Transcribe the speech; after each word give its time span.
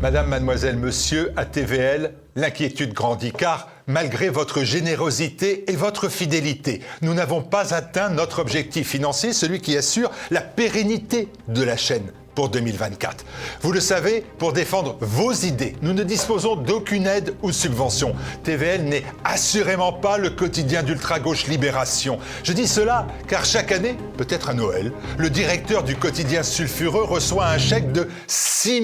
Madame, 0.00 0.28
mademoiselle, 0.28 0.76
monsieur, 0.76 1.32
à 1.36 1.44
TVL, 1.44 2.12
l'inquiétude 2.36 2.92
grandit 2.92 3.32
car, 3.32 3.68
malgré 3.88 4.28
votre 4.28 4.62
générosité 4.62 5.68
et 5.68 5.74
votre 5.74 6.08
fidélité, 6.08 6.82
nous 7.02 7.14
n'avons 7.14 7.42
pas 7.42 7.74
atteint 7.74 8.08
notre 8.08 8.38
objectif 8.38 8.88
financier, 8.88 9.32
celui 9.32 9.60
qui 9.60 9.76
assure 9.76 10.12
la 10.30 10.40
pérennité 10.40 11.28
de 11.48 11.64
la 11.64 11.76
chaîne 11.76 12.12
pour 12.38 12.50
2024. 12.50 13.24
Vous 13.62 13.72
le 13.72 13.80
savez, 13.80 14.24
pour 14.38 14.52
défendre 14.52 14.96
vos 15.00 15.32
idées, 15.32 15.74
nous 15.82 15.92
ne 15.92 16.04
disposons 16.04 16.54
d'aucune 16.54 17.08
aide 17.08 17.34
ou 17.42 17.50
subvention. 17.50 18.14
TVL 18.44 18.84
n'est 18.84 19.02
assurément 19.24 19.92
pas 19.92 20.18
le 20.18 20.30
quotidien 20.30 20.84
d'ultra-gauche 20.84 21.48
Libération. 21.48 22.20
Je 22.44 22.52
dis 22.52 22.68
cela 22.68 23.08
car 23.26 23.44
chaque 23.44 23.72
année, 23.72 23.96
peut-être 24.16 24.50
à 24.50 24.54
Noël, 24.54 24.92
le 25.16 25.30
directeur 25.30 25.82
du 25.82 25.96
quotidien 25.96 26.44
sulfureux 26.44 27.02
reçoit 27.02 27.46
un 27.46 27.58
chèque 27.58 27.90
de 27.90 28.08
6 28.28 28.82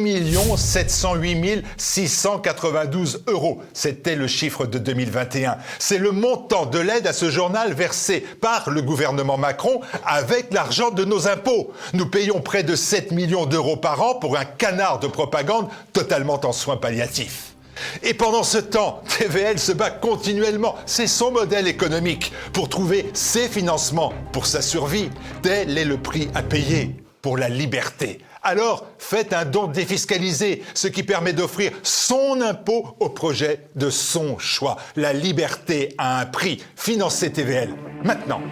708 0.57 1.65
692 1.77 3.23
euros. 3.29 3.63
C'était 3.73 4.17
le 4.17 4.27
chiffre 4.27 4.67
de 4.67 4.79
2021. 4.79 5.59
C'est 5.79 5.99
le 5.99 6.11
montant 6.11 6.67
de 6.67 6.81
l'aide 6.81 7.07
à 7.07 7.13
ce 7.13 7.31
journal 7.31 7.73
versé 7.73 8.27
par 8.41 8.71
le 8.71 8.83
gouvernement 8.83 9.37
Macron 9.37 9.81
avec 10.05 10.53
l'argent 10.53 10.91
de 10.91 11.05
nos 11.05 11.29
impôts. 11.29 11.71
Nous 11.93 12.07
payons 12.07 12.41
près 12.41 12.65
de 12.65 12.75
7 12.75 13.13
millions 13.13 13.44
d'euros 13.47 13.77
par 13.77 14.03
an 14.03 14.15
pour 14.15 14.37
un 14.37 14.45
canard 14.45 14.99
de 14.99 15.07
propagande 15.07 15.69
totalement 15.93 16.41
en 16.45 16.53
soins 16.53 16.77
palliatifs. 16.77 17.55
Et 18.03 18.15
pendant 18.15 18.43
ce 18.43 18.59
temps, 18.59 19.03
TVL 19.19 19.59
se 19.59 19.73
bat 19.73 19.91
continuellement, 19.91 20.77
c'est 20.87 21.07
son 21.07 21.33
modèle 21.33 21.67
économique, 21.67 22.33
pour 22.53 22.69
trouver 22.69 23.11
ses 23.15 23.49
financements 23.49 24.13
pour 24.33 24.47
sa 24.47 24.63
survie. 24.63 25.11
Tel 25.43 25.77
est 25.77 25.85
le 25.85 25.99
prix 25.99 26.29
à 26.35 26.43
payer 26.43 26.97
pour 27.21 27.37
la 27.37 27.49
liberté. 27.49 28.21
Alors, 28.47 28.85
faites 28.99 29.33
un 29.33 29.47
don 29.47 29.69
défiscalisé, 29.69 30.63
ce 30.75 30.87
qui 30.87 31.03
permet 31.03 31.33
d'offrir 31.33 31.73
son 31.83 32.43
impôt 32.43 32.95
au 33.01 33.09
projet 33.09 33.69
de 33.75 33.89
son 33.89 34.39
choix. 34.39 34.77
La 34.97 35.15
liberté 35.15 35.95
a 35.97 36.21
un 36.21 36.27
prix. 36.27 36.63
Financez 36.77 37.33
TVL. 37.33 37.71
Maintenant. 38.05 38.43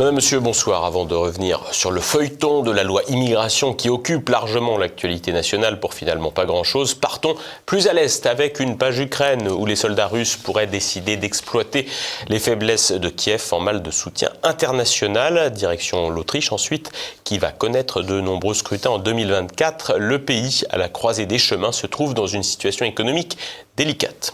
Madame, 0.00 0.14
Monsieur, 0.14 0.40
bonsoir. 0.40 0.86
Avant 0.86 1.04
de 1.04 1.14
revenir 1.14 1.60
sur 1.72 1.90
le 1.90 2.00
feuilleton 2.00 2.62
de 2.62 2.70
la 2.70 2.84
loi 2.84 3.02
immigration 3.08 3.74
qui 3.74 3.90
occupe 3.90 4.30
largement 4.30 4.78
l'actualité 4.78 5.30
nationale 5.30 5.78
pour 5.78 5.92
finalement 5.92 6.30
pas 6.30 6.46
grand-chose, 6.46 6.94
partons 6.94 7.34
plus 7.66 7.86
à 7.86 7.92
l'est 7.92 8.24
avec 8.24 8.60
une 8.60 8.78
page 8.78 8.98
Ukraine 8.98 9.46
où 9.46 9.66
les 9.66 9.76
soldats 9.76 10.06
russes 10.06 10.36
pourraient 10.36 10.66
décider 10.66 11.18
d'exploiter 11.18 11.86
les 12.28 12.38
faiblesses 12.38 12.92
de 12.92 13.10
Kiev 13.10 13.48
en 13.52 13.60
mal 13.60 13.82
de 13.82 13.90
soutien 13.90 14.30
international. 14.42 15.52
Direction 15.52 16.08
l'Autriche 16.08 16.50
ensuite 16.50 16.90
qui 17.22 17.36
va 17.36 17.52
connaître 17.52 18.00
de 18.00 18.22
nombreux 18.22 18.54
scrutins 18.54 18.92
en 18.92 18.98
2024. 18.98 19.98
Le 19.98 20.24
pays 20.24 20.62
à 20.70 20.78
la 20.78 20.88
croisée 20.88 21.26
des 21.26 21.38
chemins 21.38 21.72
se 21.72 21.86
trouve 21.86 22.14
dans 22.14 22.26
une 22.26 22.42
situation 22.42 22.86
économique 22.86 23.36
délicate. 23.76 24.32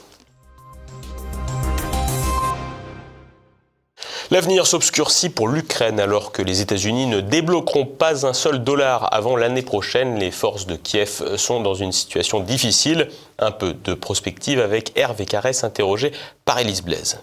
L'avenir 4.32 4.66
s'obscurcit 4.66 5.31
pour 5.31 5.47
l'Ukraine 5.47 6.00
alors 6.00 6.32
que 6.32 6.42
les 6.42 6.60
États-Unis 6.60 7.06
ne 7.06 7.20
débloqueront 7.20 7.87
pas 7.87 8.26
un 8.26 8.32
seul 8.32 8.64
dollar 8.64 9.09
avant 9.14 9.37
l'année 9.37 9.62
prochaine. 9.62 10.19
Les 10.19 10.32
forces 10.32 10.66
de 10.66 10.75
Kiev 10.75 11.37
sont 11.37 11.60
dans 11.60 11.75
une 11.75 11.92
situation 11.92 12.41
difficile. 12.41 13.09
Un 13.38 13.53
peu 13.53 13.72
de 13.72 13.94
prospective 13.94 14.59
avec 14.59 14.98
Hervé 14.98 15.26
Carès 15.26 15.62
interrogé 15.62 16.10
par 16.44 16.59
Élise 16.59 16.82
Blaise. 16.82 17.20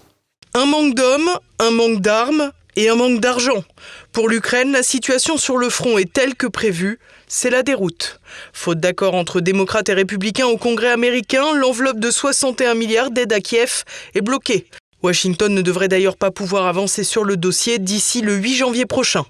Un 0.53 0.65
manque 0.65 0.95
d'hommes, 0.95 1.31
un 1.59 1.71
manque 1.71 1.99
d'armes 1.99 2.51
et 2.77 2.87
un 2.87 2.95
manque 2.95 3.19
d'argent. 3.19 3.65
Pour 4.13 4.29
l'Ukraine, 4.29 4.71
la 4.71 4.83
situation 4.83 5.37
sur 5.37 5.57
le 5.57 5.69
front 5.69 5.97
est 5.97 6.11
telle 6.11 6.35
que 6.35 6.47
prévue, 6.47 6.99
c'est 7.27 7.49
la 7.49 7.63
déroute. 7.63 8.21
Faute 8.53 8.79
d'accord 8.79 9.15
entre 9.15 9.41
démocrates 9.41 9.89
et 9.89 9.93
républicains 9.93 10.47
au 10.47 10.57
Congrès 10.57 10.91
américain, 10.91 11.53
l'enveloppe 11.53 11.99
de 11.99 12.11
61 12.11 12.75
milliards 12.75 13.11
d'aide 13.11 13.33
à 13.33 13.41
Kiev 13.41 13.83
est 14.15 14.21
bloquée. 14.21 14.67
Washington 15.03 15.53
ne 15.53 15.61
devrait 15.61 15.89
d'ailleurs 15.89 16.15
pas 16.15 16.31
pouvoir 16.31 16.65
avancer 16.65 17.03
sur 17.03 17.25
le 17.25 17.35
dossier 17.35 17.77
d'ici 17.77 18.21
le 18.21 18.35
8 18.35 18.55
janvier 18.55 18.85
prochain. 18.85 19.25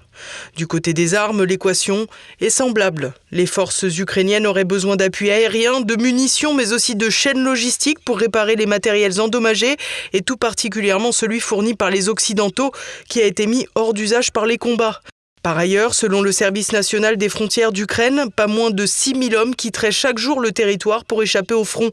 Du 0.56 0.68
côté 0.68 0.92
des 0.92 1.14
armes, 1.14 1.42
l'équation 1.42 2.06
est 2.40 2.48
semblable. 2.48 3.12
Les 3.32 3.46
forces 3.46 3.82
ukrainiennes 3.82 4.46
auraient 4.46 4.62
besoin 4.62 4.94
d'appui 4.94 5.30
aérien, 5.30 5.80
de 5.80 6.00
munitions, 6.00 6.54
mais 6.54 6.72
aussi 6.72 6.94
de 6.94 7.10
chaînes 7.10 7.42
logistiques 7.42 7.98
pour 8.04 8.18
réparer 8.18 8.54
les 8.54 8.66
matériels 8.66 9.20
endommagés, 9.20 9.76
et 10.12 10.22
tout 10.22 10.36
particulièrement 10.36 11.10
celui 11.10 11.40
fourni 11.40 11.74
par 11.74 11.90
les 11.90 12.08
Occidentaux, 12.08 12.70
qui 13.08 13.20
a 13.20 13.24
été 13.24 13.48
mis 13.48 13.66
hors 13.74 13.94
d'usage 13.94 14.30
par 14.30 14.46
les 14.46 14.58
combats. 14.58 15.00
Par 15.44 15.58
ailleurs, 15.58 15.92
selon 15.92 16.22
le 16.22 16.32
service 16.32 16.72
national 16.72 17.18
des 17.18 17.28
frontières 17.28 17.70
d'Ukraine, 17.70 18.30
pas 18.34 18.46
moins 18.46 18.70
de 18.70 18.86
6000 18.86 19.36
hommes 19.36 19.54
quitteraient 19.54 19.92
chaque 19.92 20.16
jour 20.16 20.40
le 20.40 20.52
territoire 20.52 21.04
pour 21.04 21.22
échapper 21.22 21.52
au 21.52 21.64
front. 21.64 21.90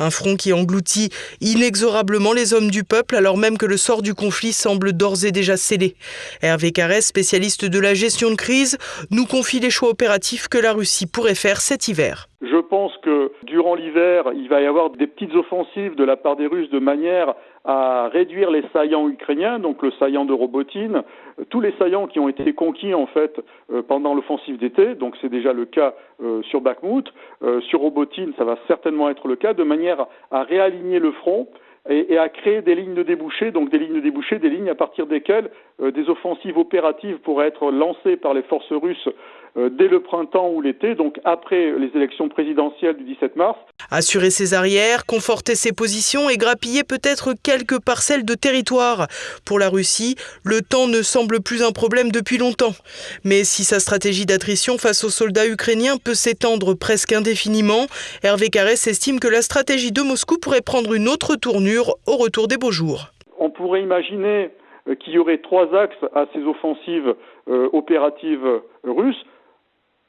Un 0.00 0.10
front 0.10 0.34
qui 0.34 0.52
engloutit 0.52 1.10
inexorablement 1.40 2.32
les 2.32 2.54
hommes 2.54 2.72
du 2.72 2.82
peuple 2.82 3.14
alors 3.14 3.36
même 3.36 3.56
que 3.56 3.66
le 3.66 3.76
sort 3.76 4.02
du 4.02 4.14
conflit 4.14 4.52
semble 4.52 4.94
d'ores 4.94 5.24
et 5.24 5.30
déjà 5.30 5.56
scellé. 5.56 5.94
Hervé 6.42 6.72
Carès, 6.72 7.06
spécialiste 7.06 7.64
de 7.64 7.78
la 7.78 7.94
gestion 7.94 8.30
de 8.30 8.34
crise, 8.34 8.78
nous 9.12 9.26
confie 9.26 9.60
les 9.60 9.70
choix 9.70 9.90
opératifs 9.90 10.48
que 10.48 10.58
la 10.58 10.72
Russie 10.72 11.06
pourrait 11.06 11.36
faire 11.36 11.60
cet 11.60 11.86
hiver. 11.86 12.28
Durant 13.44 13.74
l'hiver, 13.74 14.30
il 14.34 14.48
va 14.48 14.60
y 14.60 14.66
avoir 14.66 14.90
des 14.90 15.06
petites 15.06 15.34
offensives 15.34 15.94
de 15.94 16.04
la 16.04 16.16
part 16.16 16.36
des 16.36 16.46
Russes 16.46 16.70
de 16.70 16.78
manière 16.78 17.34
à 17.64 18.08
réduire 18.08 18.50
les 18.50 18.62
saillants 18.72 19.08
ukrainiens, 19.08 19.58
donc 19.58 19.82
le 19.82 19.90
saillant 19.92 20.24
de 20.24 20.32
Robotine, 20.32 21.02
tous 21.50 21.60
les 21.60 21.72
saillants 21.78 22.06
qui 22.06 22.18
ont 22.18 22.28
été 22.28 22.52
conquis 22.54 22.94
en 22.94 23.06
fait 23.06 23.40
euh, 23.70 23.82
pendant 23.82 24.14
l'offensive 24.14 24.58
d'été, 24.58 24.94
donc 24.94 25.16
c'est 25.20 25.28
déjà 25.28 25.52
le 25.52 25.66
cas 25.66 25.94
euh, 26.22 26.42
sur 26.44 26.60
Bakhmut, 26.60 27.12
euh, 27.42 27.60
sur 27.62 27.80
Robotine 27.80 28.32
ça 28.38 28.44
va 28.44 28.56
certainement 28.66 29.10
être 29.10 29.28
le 29.28 29.36
cas, 29.36 29.52
de 29.52 29.64
manière 29.64 30.06
à 30.30 30.44
réaligner 30.44 30.98
le 30.98 31.12
front 31.12 31.46
et, 31.90 32.18
à 32.18 32.28
créer 32.28 32.62
des 32.62 32.74
lignes 32.74 32.94
de 32.94 33.02
débouchés, 33.02 33.50
donc 33.50 33.70
des 33.70 33.78
lignes 33.78 33.94
de 33.94 34.00
débouchés, 34.00 34.38
des 34.38 34.50
lignes 34.50 34.68
à 34.68 34.74
partir 34.74 35.06
desquelles 35.06 35.50
des 35.80 36.08
offensives 36.08 36.58
opératives 36.58 37.18
pourraient 37.18 37.48
être 37.48 37.70
lancées 37.70 38.16
par 38.16 38.34
les 38.34 38.42
forces 38.42 38.72
russes 38.72 39.08
euh, 39.58 39.70
dès 39.70 39.88
le 39.88 40.00
printemps 40.00 40.50
ou 40.50 40.60
l'été, 40.60 40.94
donc 40.94 41.18
après 41.24 41.72
les 41.72 41.90
élections 41.94 42.28
présidentielles 42.28 42.96
du 42.96 43.04
17 43.04 43.34
mars. 43.36 43.58
Assurer 43.90 44.30
ses 44.30 44.54
arrières, 44.54 45.06
conforter 45.06 45.54
ses 45.54 45.72
positions 45.72 46.28
et 46.28 46.36
grappiller 46.36 46.84
peut-être 46.84 47.32
quelques 47.42 47.80
parcelles 47.80 48.24
de 48.24 48.34
territoire. 48.34 49.06
Pour 49.44 49.58
la 49.58 49.68
Russie, 49.68 50.16
le 50.44 50.60
temps 50.60 50.86
ne 50.86 51.02
semble 51.02 51.40
plus 51.40 51.64
un 51.64 51.72
problème 51.72 52.12
depuis 52.12 52.38
longtemps. 52.38 52.74
Mais 53.24 53.42
si 53.42 53.64
sa 53.64 53.80
stratégie 53.80 54.26
d'attrition 54.26 54.78
face 54.78 55.02
aux 55.02 55.10
soldats 55.10 55.48
ukrainiens 55.48 55.96
peut 55.96 56.14
s'étendre 56.14 56.74
presque 56.74 57.12
indéfiniment, 57.12 57.86
Hervé 58.22 58.50
Carès 58.50 58.86
estime 58.86 59.18
que 59.18 59.28
la 59.28 59.42
stratégie 59.42 59.92
de 59.92 60.02
Moscou 60.02 60.36
pourrait 60.38 60.60
prendre 60.60 60.92
une 60.92 61.08
autre 61.08 61.36
tournure 61.36 61.96
au 62.06 62.16
retour 62.16 62.48
des 62.48 62.58
beaux 62.58 62.72
jours. 62.72 63.08
On 63.38 63.50
pourrait 63.50 63.82
imaginer 63.82 64.44
euh, 64.44 64.48
qu'il 64.96 65.12
y 65.12 65.18
aurait 65.18 65.38
trois 65.38 65.74
axes 65.74 66.04
à 66.14 66.26
ces 66.32 66.44
offensives 66.44 67.14
euh, 67.48 67.68
opératives 67.72 68.60
russes 68.84 69.24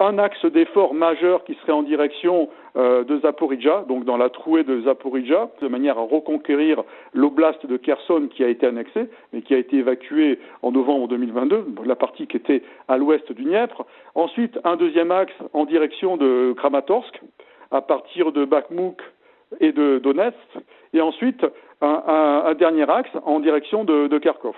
un 0.01 0.17
axe 0.17 0.45
d'effort 0.45 0.93
majeur 0.93 1.43
qui 1.43 1.55
serait 1.55 1.73
en 1.73 1.83
direction 1.83 2.49
euh, 2.77 3.03
de 3.03 3.19
Zaporizhia, 3.19 3.83
donc 3.89 4.05
dans 4.05 4.15
la 4.15 4.29
trouée 4.29 4.63
de 4.63 4.81
Zaporizhia, 4.81 5.49
de 5.61 5.67
manière 5.67 5.97
à 5.97 6.03
reconquérir 6.03 6.83
l'oblast 7.13 7.65
de 7.65 7.75
Kherson 7.75 8.29
qui 8.33 8.43
a 8.45 8.47
été 8.47 8.65
annexé, 8.65 9.09
mais 9.33 9.41
qui 9.41 9.53
a 9.53 9.57
été 9.57 9.77
évacué 9.77 10.39
en 10.61 10.71
novembre 10.71 11.09
2022, 11.09 11.65
la 11.85 11.97
partie 11.97 12.27
qui 12.27 12.37
était 12.37 12.63
à 12.87 12.97
l'ouest 12.97 13.29
du 13.33 13.43
Dniepr. 13.43 13.83
Ensuite, 14.15 14.57
un 14.63 14.77
deuxième 14.77 15.11
axe 15.11 15.33
en 15.51 15.65
direction 15.65 16.15
de 16.15 16.53
Kramatorsk, 16.55 17.19
à 17.71 17.81
partir 17.81 18.31
de 18.31 18.45
Bakhmuk 18.45 19.01
et 19.59 19.73
de 19.73 19.99
Donetsk, 19.99 20.37
et 20.93 21.01
ensuite 21.01 21.45
un, 21.81 22.53
dernier 22.55 22.89
axe 22.89 23.11
en 23.25 23.39
direction 23.39 23.83
de 23.83 24.17
Kharkov. 24.17 24.55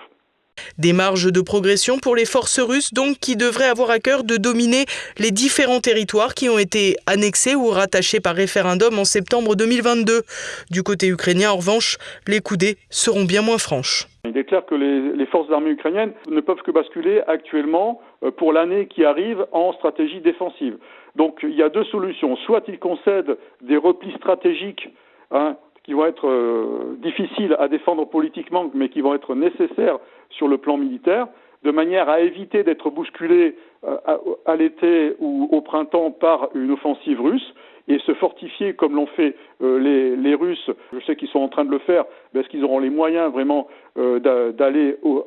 Des 0.78 0.92
marges 0.92 1.32
de 1.32 1.40
progression 1.40 1.98
pour 1.98 2.16
les 2.16 2.24
forces 2.24 2.60
russes, 2.60 2.92
donc, 2.92 3.18
qui 3.18 3.36
devraient 3.36 3.68
avoir 3.68 3.90
à 3.90 3.98
cœur 3.98 4.24
de 4.24 4.36
dominer 4.36 4.84
les 5.18 5.30
différents 5.30 5.80
territoires 5.80 6.34
qui 6.34 6.48
ont 6.48 6.58
été 6.58 6.96
annexés 7.06 7.54
ou 7.54 7.68
rattachés 7.68 8.20
par 8.20 8.34
référendum 8.34 8.98
en 8.98 9.04
septembre 9.04 9.54
2022. 9.54 10.22
Du 10.70 10.82
côté 10.82 11.08
ukrainien, 11.08 11.50
en 11.50 11.56
revanche, 11.56 11.98
les 12.26 12.40
coudées 12.40 12.76
seront 12.90 13.24
bien 13.24 13.42
moins 13.42 13.58
franches. 13.58 14.06
Il 14.24 14.36
est 14.36 14.44
clair 14.44 14.64
que 14.66 14.74
les, 14.74 15.26
forces 15.26 15.50
armées 15.50 15.70
ukrainiennes 15.70 16.12
ne 16.28 16.40
peuvent 16.40 16.62
que 16.62 16.70
basculer 16.70 17.22
actuellement 17.26 18.00
euh, 18.22 18.30
pour 18.30 18.52
l'année 18.52 18.86
qui 18.86 19.04
arrive 19.04 19.46
en 19.50 19.72
stratégie 19.72 20.20
défensive. 20.20 20.76
Donc 21.16 21.38
il 21.42 21.54
y 21.54 21.62
a 21.62 21.70
deux 21.70 21.84
solutions. 21.84 22.36
Soit 22.44 22.62
ils 22.68 22.78
concèdent 22.78 23.38
des 23.62 23.78
replis 23.78 24.12
stratégiques 24.18 24.90
hein, 25.30 25.56
qui 25.84 25.94
vont 25.94 26.06
être 26.06 26.28
euh, 26.28 26.96
difficiles 27.02 27.56
à 27.58 27.68
défendre 27.68 28.06
politiquement, 28.06 28.70
mais 28.74 28.88
qui 28.88 29.00
vont 29.00 29.14
être 29.14 29.34
nécessaires 29.34 29.98
sur 30.30 30.48
le 30.48 30.58
plan 30.58 30.76
militaire, 30.76 31.28
de 31.64 31.70
manière 31.70 32.08
à 32.08 32.20
éviter 32.20 32.62
d'être 32.62 32.90
bousculés 32.90 33.56
euh, 33.84 33.96
à 34.46 34.56
l'été 34.56 35.14
ou 35.18 35.48
au 35.50 35.60
printemps 35.60 36.10
par 36.10 36.48
une 36.54 36.70
offensive 36.70 37.20
russe 37.20 37.54
et 37.88 37.98
se 37.98 38.14
fortifier 38.14 38.74
comme 38.74 38.94
l'ont 38.94 39.06
fait 39.06 39.34
euh, 39.60 39.78
les, 39.78 40.16
les, 40.16 40.34
Russes. 40.34 40.70
Je 40.92 41.00
sais 41.04 41.16
qu'ils 41.16 41.28
sont 41.28 41.40
en 41.40 41.48
train 41.48 41.64
de 41.64 41.70
le 41.70 41.80
faire 41.80 42.04
parce 42.32 42.46
qu'ils 42.48 42.64
auront 42.64 42.78
les 42.78 42.90
moyens 42.90 43.32
vraiment 43.32 43.66
euh, 43.98 44.52
d'aller 44.52 44.96
au, 45.02 45.26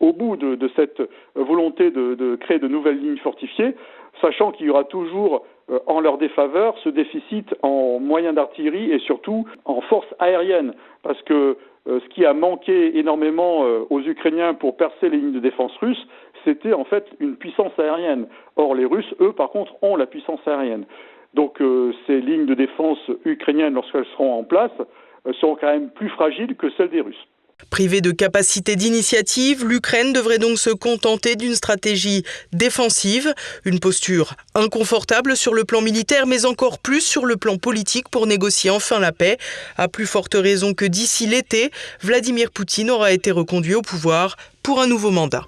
au, 0.00 0.12
bout 0.12 0.36
de, 0.36 0.54
de 0.54 0.70
cette 0.76 1.02
volonté 1.34 1.90
de, 1.90 2.14
de, 2.14 2.36
créer 2.36 2.58
de 2.58 2.68
nouvelles 2.68 3.00
lignes 3.00 3.16
fortifiées, 3.18 3.74
sachant 4.20 4.52
qu'il 4.52 4.66
y 4.66 4.70
aura 4.70 4.84
toujours 4.84 5.44
euh, 5.70 5.78
en 5.86 6.00
leur 6.00 6.18
défaveur 6.18 6.76
ce 6.82 6.88
déficit 6.88 7.54
en 7.62 7.98
moyens 7.98 8.34
d'artillerie 8.34 8.92
et 8.92 8.98
surtout 8.98 9.46
en 9.64 9.80
force 9.82 10.06
aérienne, 10.18 10.74
parce 11.02 11.20
que 11.22 11.56
ce 11.86 12.08
qui 12.08 12.24
a 12.24 12.32
manqué 12.32 12.98
énormément 12.98 13.60
aux 13.90 14.00
Ukrainiens 14.00 14.54
pour 14.54 14.74
percer 14.74 15.10
les 15.10 15.18
lignes 15.18 15.34
de 15.34 15.38
défense 15.38 15.76
russes, 15.82 16.06
c'était 16.44 16.72
en 16.72 16.84
fait 16.84 17.06
une 17.20 17.36
puissance 17.36 17.78
aérienne. 17.78 18.26
Or, 18.56 18.74
les 18.74 18.86
Russes, 18.86 19.14
eux, 19.20 19.32
par 19.32 19.50
contre, 19.50 19.74
ont 19.82 19.96
la 19.96 20.06
puissance 20.06 20.40
aérienne. 20.46 20.86
Donc 21.34 21.60
euh, 21.60 21.92
ces 22.06 22.20
lignes 22.20 22.46
de 22.46 22.54
défense 22.54 22.98
ukrainiennes, 23.24 23.74
lorsqu'elles 23.74 24.06
seront 24.12 24.38
en 24.38 24.44
place, 24.44 24.70
euh, 25.26 25.32
seront 25.34 25.56
quand 25.56 25.66
même 25.66 25.90
plus 25.90 26.08
fragiles 26.08 26.54
que 26.56 26.70
celles 26.70 26.90
des 26.90 27.00
Russes. 27.00 27.26
Privée 27.70 28.00
de 28.00 28.10
capacité 28.10 28.76
d'initiative, 28.76 29.64
l'Ukraine 29.64 30.12
devrait 30.12 30.38
donc 30.38 30.58
se 30.58 30.70
contenter 30.70 31.36
d'une 31.36 31.54
stratégie 31.54 32.24
défensive, 32.52 33.34
une 33.64 33.80
posture 33.80 34.34
inconfortable 34.54 35.36
sur 35.36 35.54
le 35.54 35.64
plan 35.64 35.80
militaire, 35.80 36.26
mais 36.26 36.44
encore 36.44 36.78
plus 36.78 37.00
sur 37.00 37.26
le 37.26 37.36
plan 37.36 37.56
politique 37.56 38.08
pour 38.08 38.26
négocier 38.26 38.70
enfin 38.70 38.98
la 38.98 39.12
paix, 39.12 39.38
à 39.76 39.88
plus 39.88 40.06
forte 40.06 40.34
raison 40.34 40.74
que 40.74 40.84
d'ici 40.84 41.26
l'été, 41.26 41.70
Vladimir 42.00 42.50
Poutine 42.50 42.90
aura 42.90 43.12
été 43.12 43.30
reconduit 43.30 43.74
au 43.74 43.82
pouvoir 43.82 44.36
pour 44.62 44.80
un 44.80 44.86
nouveau 44.86 45.10
mandat. 45.10 45.46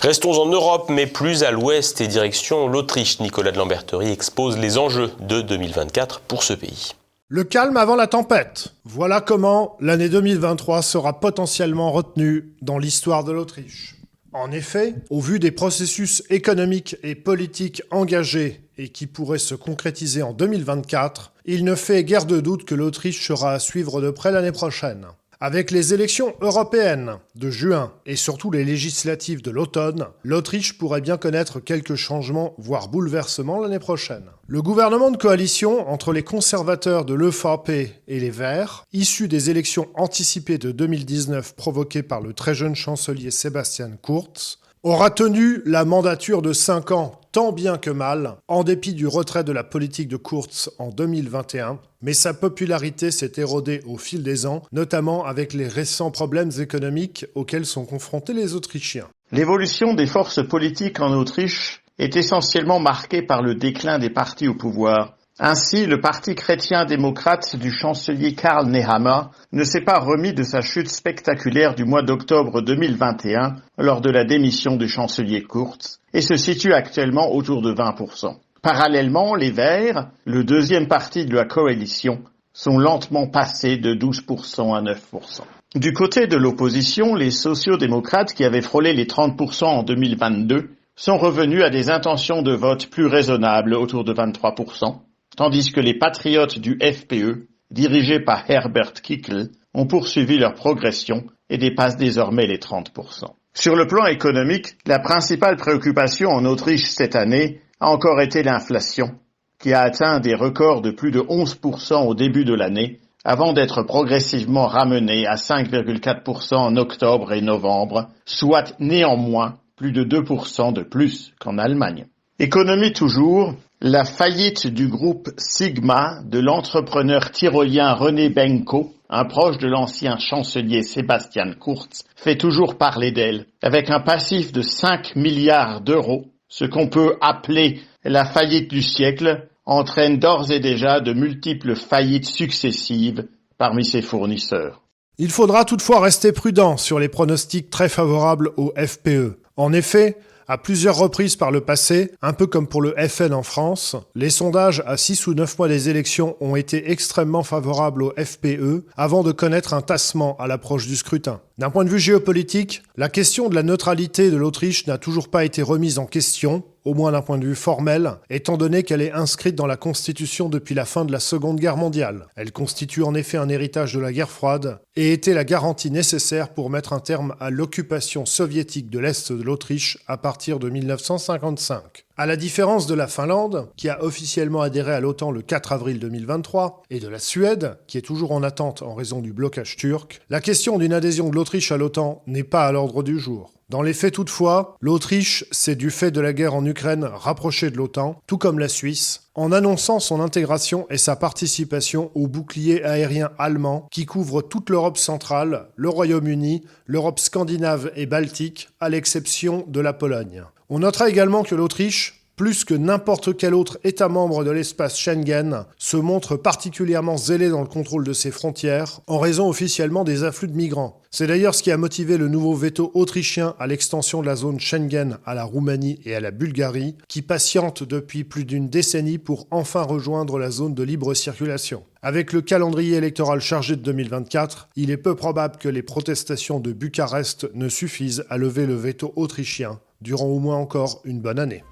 Restons 0.00 0.40
en 0.40 0.46
Europe, 0.46 0.86
mais 0.88 1.06
plus 1.06 1.42
à 1.42 1.50
l'ouest 1.50 2.00
et 2.00 2.06
direction 2.06 2.68
l'Autriche. 2.68 3.20
Nicolas 3.20 3.52
de 3.52 3.58
Lamberterie 3.58 4.10
expose 4.10 4.56
les 4.56 4.78
enjeux 4.78 5.10
de 5.20 5.42
2024 5.42 6.20
pour 6.20 6.42
ce 6.42 6.54
pays. 6.54 6.94
Le 7.32 7.44
calme 7.44 7.76
avant 7.76 7.94
la 7.94 8.08
tempête. 8.08 8.74
Voilà 8.84 9.20
comment 9.20 9.76
l'année 9.78 10.08
2023 10.08 10.82
sera 10.82 11.20
potentiellement 11.20 11.92
retenue 11.92 12.56
dans 12.60 12.76
l'histoire 12.76 13.22
de 13.22 13.30
l'Autriche. 13.30 13.94
En 14.32 14.50
effet, 14.50 14.96
au 15.10 15.20
vu 15.20 15.38
des 15.38 15.52
processus 15.52 16.24
économiques 16.28 16.96
et 17.04 17.14
politiques 17.14 17.84
engagés 17.92 18.62
et 18.78 18.88
qui 18.88 19.06
pourraient 19.06 19.38
se 19.38 19.54
concrétiser 19.54 20.24
en 20.24 20.32
2024, 20.32 21.32
il 21.44 21.64
ne 21.64 21.76
fait 21.76 22.02
guère 22.02 22.26
de 22.26 22.40
doute 22.40 22.64
que 22.64 22.74
l'Autriche 22.74 23.24
sera 23.24 23.52
à 23.52 23.60
suivre 23.60 24.00
de 24.00 24.10
près 24.10 24.32
l'année 24.32 24.50
prochaine. 24.50 25.06
Avec 25.42 25.70
les 25.70 25.94
élections 25.94 26.34
européennes 26.42 27.16
de 27.34 27.50
juin 27.50 27.94
et 28.04 28.16
surtout 28.16 28.50
les 28.50 28.62
législatives 28.62 29.40
de 29.40 29.50
l'automne, 29.50 30.08
l'Autriche 30.22 30.76
pourrait 30.76 31.00
bien 31.00 31.16
connaître 31.16 31.60
quelques 31.60 31.94
changements, 31.94 32.54
voire 32.58 32.88
bouleversements 32.88 33.58
l'année 33.58 33.78
prochaine. 33.78 34.24
Le 34.46 34.60
gouvernement 34.60 35.10
de 35.10 35.16
coalition 35.16 35.88
entre 35.88 36.12
les 36.12 36.24
conservateurs 36.24 37.06
de 37.06 37.14
l'EVP 37.14 37.94
et 38.06 38.20
les 38.20 38.28
Verts, 38.28 38.84
issu 38.92 39.28
des 39.28 39.48
élections 39.48 39.88
anticipées 39.94 40.58
de 40.58 40.72
2019 40.72 41.56
provoquées 41.56 42.02
par 42.02 42.20
le 42.20 42.34
très 42.34 42.54
jeune 42.54 42.76
chancelier 42.76 43.30
Sébastien 43.30 43.92
Kurz, 44.02 44.58
aura 44.82 45.10
tenu 45.10 45.62
la 45.64 45.86
mandature 45.86 46.42
de 46.42 46.52
5 46.52 46.90
ans 46.90 47.19
tant 47.32 47.52
bien 47.52 47.78
que 47.78 47.90
mal, 47.90 48.36
en 48.48 48.64
dépit 48.64 48.94
du 48.94 49.06
retrait 49.06 49.44
de 49.44 49.52
la 49.52 49.64
politique 49.64 50.08
de 50.08 50.16
Kurz 50.16 50.70
en 50.78 50.90
2021, 50.90 51.78
mais 52.02 52.12
sa 52.12 52.34
popularité 52.34 53.10
s'est 53.10 53.32
érodée 53.36 53.82
au 53.86 53.98
fil 53.98 54.22
des 54.22 54.46
ans, 54.46 54.62
notamment 54.72 55.24
avec 55.24 55.52
les 55.52 55.68
récents 55.68 56.10
problèmes 56.10 56.50
économiques 56.58 57.26
auxquels 57.34 57.66
sont 57.66 57.84
confrontés 57.84 58.32
les 58.32 58.54
Autrichiens. 58.54 59.08
L'évolution 59.32 59.94
des 59.94 60.06
forces 60.06 60.46
politiques 60.46 61.00
en 61.00 61.12
Autriche 61.12 61.82
est 61.98 62.16
essentiellement 62.16 62.80
marquée 62.80 63.22
par 63.22 63.42
le 63.42 63.54
déclin 63.54 63.98
des 63.98 64.10
partis 64.10 64.48
au 64.48 64.54
pouvoir, 64.54 65.16
ainsi, 65.42 65.86
le 65.86 66.00
parti 66.00 66.34
chrétien-démocrate 66.34 67.56
du 67.56 67.72
chancelier 67.72 68.34
Karl 68.34 68.66
Nehammer 68.66 69.22
ne 69.52 69.64
s'est 69.64 69.80
pas 69.80 69.98
remis 69.98 70.34
de 70.34 70.42
sa 70.42 70.60
chute 70.60 70.90
spectaculaire 70.90 71.74
du 71.74 71.86
mois 71.86 72.02
d'octobre 72.02 72.60
2021 72.60 73.56
lors 73.78 74.02
de 74.02 74.10
la 74.10 74.24
démission 74.24 74.76
du 74.76 74.86
chancelier 74.86 75.42
Kurz 75.42 75.98
et 76.12 76.20
se 76.20 76.36
situe 76.36 76.74
actuellement 76.74 77.32
autour 77.32 77.62
de 77.62 77.72
20%. 77.72 78.36
Parallèlement, 78.60 79.34
les 79.34 79.50
Verts, 79.50 80.10
le 80.26 80.44
deuxième 80.44 80.88
parti 80.88 81.24
de 81.24 81.34
la 81.34 81.46
coalition, 81.46 82.20
sont 82.52 82.76
lentement 82.76 83.26
passés 83.26 83.78
de 83.78 83.94
12% 83.94 84.76
à 84.76 84.82
9%. 84.82 85.40
Du 85.76 85.94
côté 85.94 86.26
de 86.26 86.36
l'opposition, 86.36 87.14
les 87.14 87.30
sociaux-démocrates 87.30 88.34
qui 88.34 88.44
avaient 88.44 88.60
frôlé 88.60 88.92
les 88.92 89.06
30% 89.06 89.64
en 89.64 89.82
2022 89.84 90.70
sont 90.96 91.16
revenus 91.16 91.62
à 91.62 91.70
des 91.70 91.88
intentions 91.88 92.42
de 92.42 92.52
vote 92.52 92.88
plus 92.88 93.06
raisonnables 93.06 93.72
autour 93.72 94.04
de 94.04 94.12
23%, 94.12 94.98
tandis 95.36 95.72
que 95.72 95.80
les 95.80 95.98
patriotes 95.98 96.58
du 96.58 96.78
FPE, 96.80 97.48
dirigés 97.70 98.20
par 98.20 98.48
Herbert 98.48 98.94
Kickl, 98.94 99.50
ont 99.74 99.86
poursuivi 99.86 100.38
leur 100.38 100.54
progression 100.54 101.24
et 101.48 101.58
dépassent 101.58 101.96
désormais 101.96 102.46
les 102.46 102.58
30%. 102.58 103.34
Sur 103.54 103.76
le 103.76 103.86
plan 103.86 104.06
économique, 104.06 104.76
la 104.86 104.98
principale 104.98 105.56
préoccupation 105.56 106.30
en 106.30 106.44
Autriche 106.44 106.88
cette 106.88 107.16
année 107.16 107.60
a 107.80 107.90
encore 107.90 108.20
été 108.20 108.42
l'inflation, 108.42 109.14
qui 109.58 109.72
a 109.72 109.80
atteint 109.80 110.20
des 110.20 110.34
records 110.34 110.82
de 110.82 110.90
plus 110.90 111.10
de 111.10 111.20
11% 111.20 112.06
au 112.06 112.14
début 112.14 112.44
de 112.44 112.54
l'année, 112.54 113.00
avant 113.24 113.52
d'être 113.52 113.82
progressivement 113.82 114.66
ramenée 114.66 115.26
à 115.26 115.34
5,4% 115.34 116.54
en 116.54 116.76
octobre 116.76 117.32
et 117.32 117.42
novembre, 117.42 118.08
soit 118.24 118.74
néanmoins 118.78 119.56
plus 119.76 119.92
de 119.92 120.04
2% 120.04 120.72
de 120.72 120.82
plus 120.82 121.32
qu'en 121.38 121.58
Allemagne. 121.58 122.06
Économie 122.38 122.92
toujours, 122.92 123.54
la 123.82 124.04
faillite 124.04 124.66
du 124.66 124.88
groupe 124.88 125.30
Sigma 125.38 126.20
de 126.24 126.38
l'entrepreneur 126.38 127.30
tyrolien 127.30 127.94
René 127.94 128.28
Benko, 128.28 128.92
un 129.08 129.24
proche 129.24 129.56
de 129.56 129.68
l'ancien 129.68 130.18
chancelier 130.18 130.82
Sébastien 130.82 131.54
Kurz, 131.58 132.04
fait 132.14 132.36
toujours 132.36 132.76
parler 132.76 133.10
d'elle. 133.10 133.46
Avec 133.62 133.88
un 133.88 134.00
passif 134.00 134.52
de 134.52 134.60
5 134.60 135.16
milliards 135.16 135.80
d'euros, 135.80 136.26
ce 136.48 136.66
qu'on 136.66 136.88
peut 136.88 137.16
appeler 137.22 137.80
la 138.04 138.26
faillite 138.26 138.68
du 138.68 138.82
siècle 138.82 139.48
entraîne 139.64 140.18
d'ores 140.18 140.50
et 140.50 140.60
déjà 140.60 141.00
de 141.00 141.14
multiples 141.14 141.74
faillites 141.74 142.26
successives 142.26 143.26
parmi 143.56 143.84
ses 143.84 144.02
fournisseurs. 144.02 144.82
Il 145.16 145.30
faudra 145.30 145.64
toutefois 145.64 146.00
rester 146.00 146.32
prudent 146.32 146.76
sur 146.76 146.98
les 146.98 147.08
pronostics 147.08 147.70
très 147.70 147.88
favorables 147.88 148.50
au 148.56 148.72
FPE. 148.76 149.38
En 149.56 149.72
effet, 149.72 150.16
à 150.50 150.58
plusieurs 150.58 150.96
reprises 150.96 151.36
par 151.36 151.52
le 151.52 151.60
passé, 151.60 152.10
un 152.22 152.32
peu 152.32 152.44
comme 152.48 152.66
pour 152.66 152.82
le 152.82 152.92
FN 153.08 153.32
en 153.32 153.44
France, 153.44 153.94
les 154.16 154.30
sondages 154.30 154.82
à 154.84 154.96
6 154.96 155.28
ou 155.28 155.34
9 155.34 155.56
mois 155.56 155.68
des 155.68 155.88
élections 155.88 156.36
ont 156.40 156.56
été 156.56 156.90
extrêmement 156.90 157.44
favorables 157.44 158.02
au 158.02 158.12
FPE 158.18 158.84
avant 158.96 159.22
de 159.22 159.30
connaître 159.30 159.74
un 159.74 159.80
tassement 159.80 160.36
à 160.38 160.48
l'approche 160.48 160.88
du 160.88 160.96
scrutin. 160.96 161.40
D'un 161.60 161.68
point 161.68 161.84
de 161.84 161.90
vue 161.90 161.98
géopolitique, 161.98 162.82
la 162.96 163.10
question 163.10 163.50
de 163.50 163.54
la 163.54 163.62
neutralité 163.62 164.30
de 164.30 164.36
l'Autriche 164.38 164.86
n'a 164.86 164.96
toujours 164.96 165.28
pas 165.28 165.44
été 165.44 165.60
remise 165.60 165.98
en 165.98 166.06
question, 166.06 166.64
au 166.86 166.94
moins 166.94 167.12
d'un 167.12 167.20
point 167.20 167.36
de 167.36 167.44
vue 167.44 167.54
formel, 167.54 168.12
étant 168.30 168.56
donné 168.56 168.82
qu'elle 168.82 169.02
est 169.02 169.12
inscrite 169.12 169.56
dans 169.56 169.66
la 169.66 169.76
Constitution 169.76 170.48
depuis 170.48 170.74
la 170.74 170.86
fin 170.86 171.04
de 171.04 171.12
la 171.12 171.20
Seconde 171.20 171.60
Guerre 171.60 171.76
mondiale. 171.76 172.28
Elle 172.34 172.52
constitue 172.52 173.02
en 173.02 173.14
effet 173.14 173.36
un 173.36 173.50
héritage 173.50 173.92
de 173.92 174.00
la 174.00 174.10
guerre 174.10 174.30
froide 174.30 174.80
et 174.96 175.12
était 175.12 175.34
la 175.34 175.44
garantie 175.44 175.90
nécessaire 175.90 176.54
pour 176.54 176.70
mettre 176.70 176.94
un 176.94 177.00
terme 177.00 177.34
à 177.40 177.50
l'occupation 177.50 178.24
soviétique 178.24 178.88
de 178.88 178.98
l'Est 178.98 179.30
de 179.30 179.42
l'Autriche 179.42 179.98
à 180.06 180.16
partir 180.16 180.60
de 180.60 180.70
1955. 180.70 182.06
À 182.20 182.26
la 182.26 182.36
différence 182.36 182.86
de 182.86 182.92
la 182.92 183.06
Finlande, 183.06 183.70
qui 183.78 183.88
a 183.88 184.04
officiellement 184.04 184.60
adhéré 184.60 184.92
à 184.92 185.00
l'OTAN 185.00 185.30
le 185.30 185.40
4 185.40 185.72
avril 185.72 185.98
2023, 185.98 186.82
et 186.90 187.00
de 187.00 187.08
la 187.08 187.18
Suède, 187.18 187.78
qui 187.86 187.96
est 187.96 188.02
toujours 188.02 188.32
en 188.32 188.42
attente 188.42 188.82
en 188.82 188.94
raison 188.94 189.22
du 189.22 189.32
blocage 189.32 189.78
turc, 189.78 190.20
la 190.28 190.42
question 190.42 190.76
d'une 190.76 190.92
adhésion 190.92 191.30
de 191.30 191.34
l'Autriche 191.34 191.72
à 191.72 191.78
l'OTAN 191.78 192.22
n'est 192.26 192.44
pas 192.44 192.66
à 192.66 192.72
l'ordre 192.72 193.02
du 193.02 193.18
jour. 193.18 193.54
Dans 193.70 193.80
les 193.80 193.94
faits 193.94 194.12
toutefois, 194.12 194.76
l'Autriche 194.82 195.46
s'est 195.50 195.76
du 195.76 195.90
fait 195.90 196.10
de 196.10 196.20
la 196.20 196.34
guerre 196.34 196.54
en 196.54 196.66
Ukraine 196.66 197.04
rapprochée 197.04 197.70
de 197.70 197.78
l'OTAN, 197.78 198.20
tout 198.26 198.36
comme 198.36 198.58
la 198.58 198.68
Suisse, 198.68 199.30
en 199.34 199.50
annonçant 199.50 199.98
son 199.98 200.20
intégration 200.20 200.86
et 200.90 200.98
sa 200.98 201.16
participation 201.16 202.10
au 202.14 202.26
bouclier 202.26 202.84
aérien 202.84 203.30
allemand 203.38 203.88
qui 203.90 204.04
couvre 204.04 204.42
toute 204.42 204.68
l'Europe 204.68 204.98
centrale, 204.98 205.68
le 205.74 205.88
Royaume-Uni, 205.88 206.64
l'Europe 206.84 207.18
scandinave 207.18 207.90
et 207.96 208.04
baltique, 208.04 208.68
à 208.78 208.90
l'exception 208.90 209.64
de 209.68 209.80
la 209.80 209.94
Pologne. 209.94 210.44
On 210.72 210.78
notera 210.78 211.10
également 211.10 211.42
que 211.42 211.56
l'Autriche 211.56 212.20
plus 212.40 212.64
que 212.64 212.72
n'importe 212.72 213.36
quel 213.36 213.52
autre 213.52 213.78
État 213.84 214.08
membre 214.08 214.44
de 214.44 214.50
l'espace 214.50 214.98
Schengen, 214.98 215.66
se 215.76 215.98
montre 215.98 216.36
particulièrement 216.36 217.18
zélé 217.18 217.50
dans 217.50 217.60
le 217.60 217.66
contrôle 217.66 218.02
de 218.02 218.14
ses 218.14 218.30
frontières, 218.30 219.02
en 219.06 219.18
raison 219.18 219.46
officiellement 219.46 220.04
des 220.04 220.24
afflux 220.24 220.48
de 220.48 220.56
migrants. 220.56 221.02
C'est 221.10 221.26
d'ailleurs 221.26 221.54
ce 221.54 221.62
qui 221.62 221.70
a 221.70 221.76
motivé 221.76 222.16
le 222.16 222.28
nouveau 222.28 222.54
veto 222.54 222.92
autrichien 222.94 223.54
à 223.58 223.66
l'extension 223.66 224.22
de 224.22 224.26
la 224.26 224.36
zone 224.36 224.58
Schengen 224.58 225.18
à 225.26 225.34
la 225.34 225.44
Roumanie 225.44 226.00
et 226.06 226.14
à 226.14 226.20
la 226.20 226.30
Bulgarie, 226.30 226.96
qui 227.08 227.20
patiente 227.20 227.82
depuis 227.82 228.24
plus 228.24 228.46
d'une 228.46 228.70
décennie 228.70 229.18
pour 229.18 229.48
enfin 229.50 229.82
rejoindre 229.82 230.38
la 230.38 230.50
zone 230.50 230.72
de 230.72 230.82
libre 230.82 231.12
circulation. 231.12 231.82
Avec 232.00 232.32
le 232.32 232.40
calendrier 232.40 232.96
électoral 232.96 233.42
chargé 233.42 233.76
de 233.76 233.82
2024, 233.82 234.70
il 234.76 234.90
est 234.90 234.96
peu 234.96 235.14
probable 235.14 235.58
que 235.58 235.68
les 235.68 235.82
protestations 235.82 236.58
de 236.58 236.72
Bucarest 236.72 237.50
ne 237.52 237.68
suffisent 237.68 238.24
à 238.30 238.38
lever 238.38 238.64
le 238.64 238.76
veto 238.76 239.12
autrichien 239.16 239.78
durant 240.00 240.26
au 240.26 240.38
moins 240.38 240.56
encore 240.56 241.00
une 241.04 241.20
bonne 241.20 241.38
année. 241.38 241.64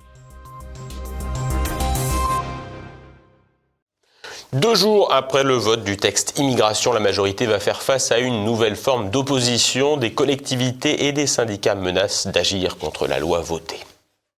Deux 4.54 4.74
jours 4.74 5.12
après 5.12 5.44
le 5.44 5.54
vote 5.54 5.84
du 5.84 5.98
texte 5.98 6.38
immigration, 6.38 6.94
la 6.94 7.00
majorité 7.00 7.44
va 7.44 7.60
faire 7.60 7.82
face 7.82 8.10
à 8.12 8.18
une 8.18 8.46
nouvelle 8.46 8.76
forme 8.76 9.10
d'opposition. 9.10 9.98
Des 9.98 10.12
collectivités 10.12 11.06
et 11.06 11.12
des 11.12 11.26
syndicats 11.26 11.74
menacent 11.74 12.28
d'agir 12.28 12.78
contre 12.78 13.06
la 13.06 13.18
loi 13.18 13.40
votée. 13.42 13.80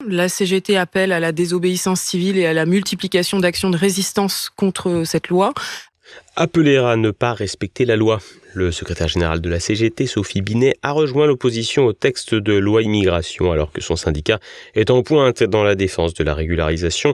La 0.08 0.28
CGT 0.28 0.78
appelle 0.78 1.12
à 1.12 1.20
la 1.20 1.32
désobéissance 1.32 2.02
civile 2.02 2.40
et 2.40 2.48
à 2.48 2.54
la 2.54 2.66
multiplication 2.66 3.38
d'actions 3.40 3.70
de 3.70 3.78
résistance 3.78 4.50
contre 4.56 5.04
cette 5.06 5.28
loi. 5.28 5.54
Appeler 6.42 6.78
à 6.78 6.96
ne 6.96 7.12
pas 7.12 7.34
respecter 7.34 7.84
la 7.84 7.98
loi. 7.98 8.22
Le 8.54 8.72
secrétaire 8.72 9.10
général 9.10 9.42
de 9.42 9.50
la 9.50 9.60
CGT, 9.60 10.08
Sophie 10.08 10.42
Binet, 10.42 10.74
a 10.82 10.92
rejoint 10.92 11.28
l'opposition 11.28 11.86
au 11.86 11.92
texte 11.92 12.34
de 12.34 12.54
loi 12.54 12.82
immigration 12.82 13.52
alors 13.52 13.72
que 13.72 13.82
son 13.82 13.98
syndicat 13.98 14.40
est 14.74 14.90
en 14.90 15.04
pointe 15.04 15.44
dans 15.44 15.64
la 15.64 15.76
défense 15.76 16.14
de 16.14 16.24
la 16.24 16.34
régularisation 16.34 17.12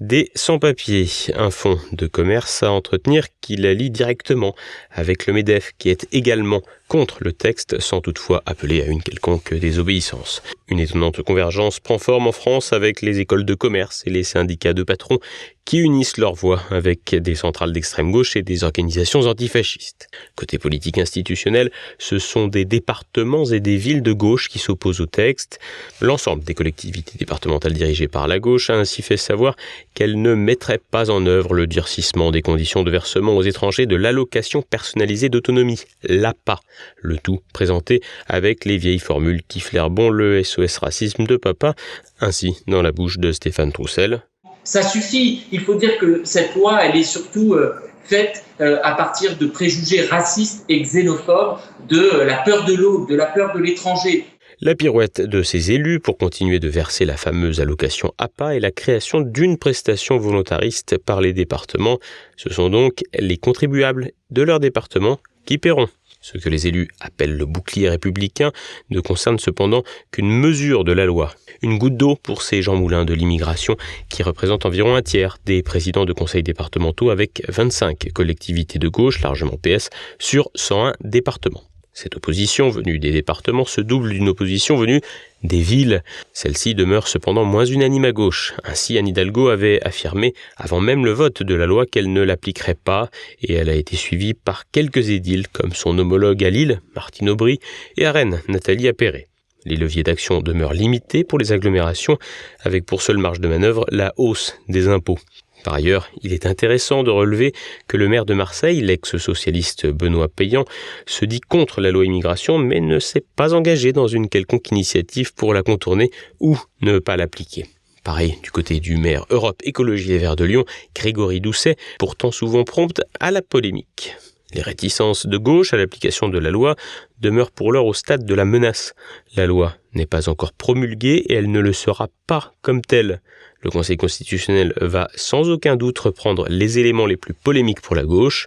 des 0.00 0.30
sans-papiers. 0.36 1.08
Un 1.34 1.50
fonds 1.50 1.78
de 1.92 2.06
commerce 2.06 2.62
à 2.62 2.70
entretenir 2.70 3.26
qu'il 3.40 3.66
allie 3.66 3.90
directement 3.90 4.54
avec 4.92 5.26
le 5.26 5.34
MEDEF 5.34 5.72
qui 5.76 5.90
est 5.90 6.06
également 6.12 6.62
contre 6.88 7.18
le 7.20 7.32
texte 7.32 7.80
sans 7.80 8.00
toutefois 8.00 8.42
appeler 8.46 8.80
à 8.80 8.86
une 8.86 9.02
quelconque 9.02 9.52
désobéissance. 9.52 10.42
Une 10.68 10.80
étonnante 10.80 11.22
convergence 11.22 11.80
prend 11.80 11.98
forme 11.98 12.26
en 12.26 12.32
France 12.32 12.72
avec 12.72 13.02
les 13.02 13.20
écoles 13.20 13.44
de 13.44 13.54
commerce 13.54 14.02
et 14.06 14.10
les 14.10 14.24
syndicats 14.24 14.72
de 14.72 14.82
patrons 14.82 15.18
qui 15.66 15.78
unissent 15.80 16.16
leurs 16.16 16.34
voix 16.34 16.62
avec 16.70 17.14
des 17.14 17.34
centrales 17.34 17.72
d'extrême 17.72 18.10
gauche 18.10 18.36
et 18.36 18.42
des 18.42 18.64
organisations 18.68 19.22
antifascistes. 19.22 20.08
Côté 20.36 20.58
politique 20.58 20.98
institutionnelle, 20.98 21.70
ce 21.98 22.18
sont 22.18 22.46
des 22.48 22.64
départements 22.64 23.46
et 23.46 23.60
des 23.60 23.76
villes 23.76 24.02
de 24.02 24.12
gauche 24.12 24.48
qui 24.48 24.58
s'opposent 24.58 25.00
au 25.00 25.06
texte. 25.06 25.58
L'ensemble 26.00 26.44
des 26.44 26.54
collectivités 26.54 27.18
départementales 27.18 27.72
dirigées 27.72 28.08
par 28.08 28.28
la 28.28 28.38
gauche 28.38 28.70
a 28.70 28.74
ainsi 28.74 29.00
fait 29.02 29.16
savoir 29.16 29.56
qu'elles 29.94 30.20
ne 30.20 30.34
mettraient 30.34 30.84
pas 30.90 31.10
en 31.10 31.24
œuvre 31.26 31.54
le 31.54 31.66
durcissement 31.66 32.30
des 32.30 32.42
conditions 32.42 32.82
de 32.82 32.90
versement 32.90 33.36
aux 33.36 33.42
étrangers 33.42 33.86
de 33.86 33.96
l'allocation 33.96 34.62
personnalisée 34.62 35.30
d'autonomie, 35.30 35.80
l'APA, 36.02 36.60
le 36.96 37.16
tout 37.16 37.40
présenté 37.52 38.02
avec 38.26 38.64
les 38.64 38.76
vieilles 38.76 38.98
formules 38.98 39.42
qui 39.48 39.60
flairent 39.60 39.90
bon 39.90 40.10
le 40.10 40.42
SOS 40.44 40.78
racisme 40.78 41.24
de 41.24 41.36
papa, 41.36 41.74
ainsi 42.20 42.56
dans 42.66 42.82
la 42.82 42.92
bouche 42.92 43.18
de 43.18 43.32
Stéphane 43.32 43.72
Troussel. 43.72 44.22
Ça 44.68 44.82
suffit. 44.82 45.46
Il 45.50 45.60
faut 45.60 45.76
dire 45.76 45.96
que 45.96 46.20
cette 46.24 46.54
loi, 46.54 46.84
elle 46.84 46.96
est 46.96 47.02
surtout 47.02 47.54
euh, 47.54 47.72
faite 48.08 48.44
euh, 48.60 48.78
à 48.82 48.94
partir 48.94 49.36
de 49.36 49.46
préjugés 49.46 50.02
racistes 50.02 50.64
et 50.68 50.80
xénophobes, 50.80 51.58
de 51.88 51.98
euh, 51.98 52.24
la 52.24 52.38
peur 52.38 52.64
de 52.64 52.74
l'autre, 52.74 53.06
de 53.06 53.14
la 53.14 53.26
peur 53.26 53.54
de 53.54 53.60
l'étranger. 53.60 54.24
La 54.60 54.74
pirouette 54.74 55.20
de 55.20 55.42
ces 55.42 55.70
élus 55.70 56.00
pour 56.00 56.18
continuer 56.18 56.58
de 56.58 56.68
verser 56.68 57.04
la 57.04 57.16
fameuse 57.16 57.60
allocation 57.60 58.12
APA 58.18 58.56
et 58.56 58.60
la 58.60 58.72
création 58.72 59.20
d'une 59.20 59.56
prestation 59.56 60.16
volontariste 60.16 60.98
par 60.98 61.20
les 61.20 61.32
départements. 61.32 61.98
Ce 62.36 62.52
sont 62.52 62.68
donc 62.68 63.02
les 63.16 63.36
contribuables 63.36 64.10
de 64.30 64.42
leur 64.42 64.58
département 64.58 65.20
qui 65.44 65.58
paieront. 65.58 65.88
Ce 66.20 66.36
que 66.36 66.48
les 66.48 66.66
élus 66.66 66.88
appellent 67.00 67.36
le 67.36 67.46
bouclier 67.46 67.88
républicain 67.88 68.52
ne 68.90 69.00
concerne 69.00 69.38
cependant 69.38 69.84
qu'une 70.10 70.30
mesure 70.30 70.84
de 70.84 70.92
la 70.92 71.06
loi. 71.06 71.32
Une 71.62 71.78
goutte 71.78 71.96
d'eau 71.96 72.16
pour 72.16 72.42
ces 72.42 72.62
Jean 72.62 72.76
Moulin 72.76 73.04
de 73.04 73.14
l'immigration 73.14 73.76
qui 74.08 74.22
représentent 74.22 74.66
environ 74.66 74.94
un 74.94 75.02
tiers 75.02 75.38
des 75.46 75.62
présidents 75.62 76.04
de 76.04 76.12
conseils 76.12 76.42
départementaux 76.42 77.10
avec 77.10 77.42
25 77.48 78.12
collectivités 78.12 78.78
de 78.78 78.88
gauche, 78.88 79.20
largement 79.22 79.56
PS, 79.56 79.90
sur 80.18 80.50
101 80.54 80.94
départements. 81.00 81.64
Cette 82.00 82.14
opposition 82.14 82.68
venue 82.68 83.00
des 83.00 83.10
départements 83.10 83.64
se 83.64 83.80
double 83.80 84.10
d'une 84.10 84.28
opposition 84.28 84.76
venue 84.76 85.00
des 85.42 85.60
villes. 85.60 86.04
Celle-ci 86.32 86.76
demeure 86.76 87.08
cependant 87.08 87.42
moins 87.42 87.64
unanime 87.64 88.04
à 88.04 88.12
gauche. 88.12 88.54
Ainsi, 88.62 88.96
Anne 88.98 89.08
Hidalgo 89.08 89.48
avait 89.48 89.84
affirmé, 89.84 90.32
avant 90.56 90.78
même 90.78 91.04
le 91.04 91.10
vote 91.10 91.42
de 91.42 91.54
la 91.56 91.66
loi, 91.66 91.86
qu'elle 91.86 92.12
ne 92.12 92.22
l'appliquerait 92.22 92.76
pas, 92.76 93.10
et 93.42 93.54
elle 93.54 93.68
a 93.68 93.74
été 93.74 93.96
suivie 93.96 94.32
par 94.32 94.70
quelques 94.70 95.10
édiles, 95.10 95.48
comme 95.48 95.72
son 95.72 95.98
homologue 95.98 96.44
à 96.44 96.50
Lille, 96.50 96.80
Martine 96.94 97.30
Aubry, 97.30 97.58
et 97.96 98.06
à 98.06 98.12
Rennes, 98.12 98.42
Nathalie 98.46 98.86
Appéré. 98.86 99.26
Les 99.64 99.74
leviers 99.74 100.04
d'action 100.04 100.40
demeurent 100.40 100.74
limités 100.74 101.24
pour 101.24 101.40
les 101.40 101.50
agglomérations, 101.50 102.16
avec 102.60 102.86
pour 102.86 103.02
seule 103.02 103.18
marge 103.18 103.40
de 103.40 103.48
manœuvre 103.48 103.84
la 103.90 104.14
hausse 104.18 104.56
des 104.68 104.86
impôts. 104.86 105.18
Par 105.64 105.74
ailleurs, 105.74 106.08
il 106.22 106.32
est 106.32 106.46
intéressant 106.46 107.02
de 107.02 107.10
relever 107.10 107.52
que 107.88 107.96
le 107.96 108.08
maire 108.08 108.24
de 108.24 108.34
Marseille, 108.34 108.80
l'ex-socialiste 108.80 109.86
Benoît 109.86 110.28
Payan, 110.28 110.64
se 111.06 111.24
dit 111.24 111.40
contre 111.40 111.80
la 111.80 111.90
loi 111.90 112.04
immigration 112.04 112.58
mais 112.58 112.80
ne 112.80 112.98
s'est 112.98 113.24
pas 113.36 113.54
engagé 113.54 113.92
dans 113.92 114.06
une 114.06 114.28
quelconque 114.28 114.70
initiative 114.70 115.34
pour 115.34 115.54
la 115.54 115.62
contourner 115.62 116.10
ou 116.40 116.58
ne 116.80 116.98
pas 116.98 117.16
l'appliquer. 117.16 117.66
Pareil 118.04 118.36
du 118.42 118.50
côté 118.50 118.80
du 118.80 118.96
maire 118.96 119.26
Europe 119.30 119.60
Écologie 119.64 120.08
Les 120.08 120.18
Verts 120.18 120.36
de 120.36 120.44
Lyon, 120.44 120.64
Grégory 120.94 121.40
Doucet, 121.40 121.76
pourtant 121.98 122.30
souvent 122.30 122.64
prompte 122.64 123.02
à 123.20 123.30
la 123.30 123.42
polémique. 123.42 124.14
Les 124.54 124.62
réticences 124.62 125.26
de 125.26 125.36
gauche 125.36 125.74
à 125.74 125.76
l'application 125.76 126.30
de 126.30 126.38
la 126.38 126.50
loi 126.50 126.74
demeurent 127.20 127.50
pour 127.50 127.70
l'heure 127.70 127.84
au 127.84 127.92
stade 127.92 128.24
de 128.24 128.34
la 128.34 128.46
menace. 128.46 128.94
La 129.36 129.44
loi 129.44 129.74
n'est 129.92 130.06
pas 130.06 130.30
encore 130.30 130.54
promulguée 130.54 131.16
et 131.28 131.34
elle 131.34 131.50
ne 131.50 131.60
le 131.60 131.74
sera 131.74 132.08
pas 132.26 132.54
comme 132.62 132.80
telle. 132.80 133.20
Le 133.60 133.70
Conseil 133.70 133.96
constitutionnel 133.96 134.72
va 134.80 135.08
sans 135.14 135.50
aucun 135.50 135.76
doute 135.76 135.98
reprendre 135.98 136.46
les 136.48 136.78
éléments 136.78 137.06
les 137.06 137.16
plus 137.16 137.34
polémiques 137.34 137.80
pour 137.80 137.96
la 137.96 138.04
gauche. 138.04 138.46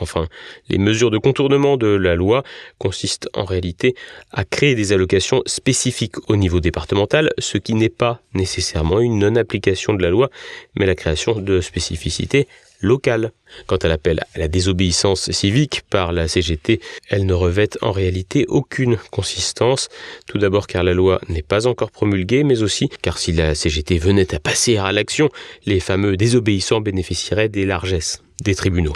Enfin, 0.00 0.28
les 0.68 0.78
mesures 0.78 1.10
de 1.10 1.18
contournement 1.18 1.76
de 1.76 1.88
la 1.88 2.14
loi 2.14 2.44
consistent 2.78 3.28
en 3.34 3.44
réalité 3.44 3.94
à 4.30 4.44
créer 4.44 4.74
des 4.74 4.92
allocations 4.92 5.42
spécifiques 5.46 6.16
au 6.30 6.36
niveau 6.36 6.60
départemental, 6.60 7.30
ce 7.38 7.58
qui 7.58 7.74
n'est 7.74 7.90
pas 7.90 8.22
nécessairement 8.34 9.00
une 9.00 9.18
non-application 9.18 9.92
de 9.92 10.02
la 10.02 10.10
loi, 10.10 10.30
mais 10.76 10.86
la 10.86 10.94
création 10.94 11.34
de 11.34 11.60
spécificités 11.60 12.48
locales. 12.82 13.32
Quant 13.66 13.76
à 13.76 13.88
l'appel 13.88 14.20
à 14.34 14.38
la 14.38 14.48
désobéissance 14.48 15.30
civique 15.30 15.82
par 15.88 16.12
la 16.12 16.28
CGT, 16.28 16.80
elle 17.08 17.26
ne 17.26 17.34
revêt 17.34 17.70
en 17.80 17.92
réalité 17.92 18.44
aucune 18.48 18.98
consistance. 19.10 19.88
Tout 20.26 20.38
d'abord 20.38 20.66
car 20.66 20.84
la 20.84 20.92
loi 20.92 21.20
n'est 21.28 21.42
pas 21.42 21.66
encore 21.66 21.90
promulguée, 21.90 22.44
mais 22.44 22.62
aussi 22.62 22.88
car 23.02 23.18
si 23.18 23.32
la 23.32 23.54
CGT 23.54 23.98
venait 23.98 24.34
à 24.34 24.40
passer 24.40 24.76
à 24.76 24.92
l'action, 24.92 25.30
les 25.66 25.80
fameux 25.80 26.16
désobéissants 26.16 26.80
bénéficieraient 26.80 27.48
des 27.48 27.64
largesses 27.64 28.22
des 28.42 28.54
tribunaux. 28.54 28.94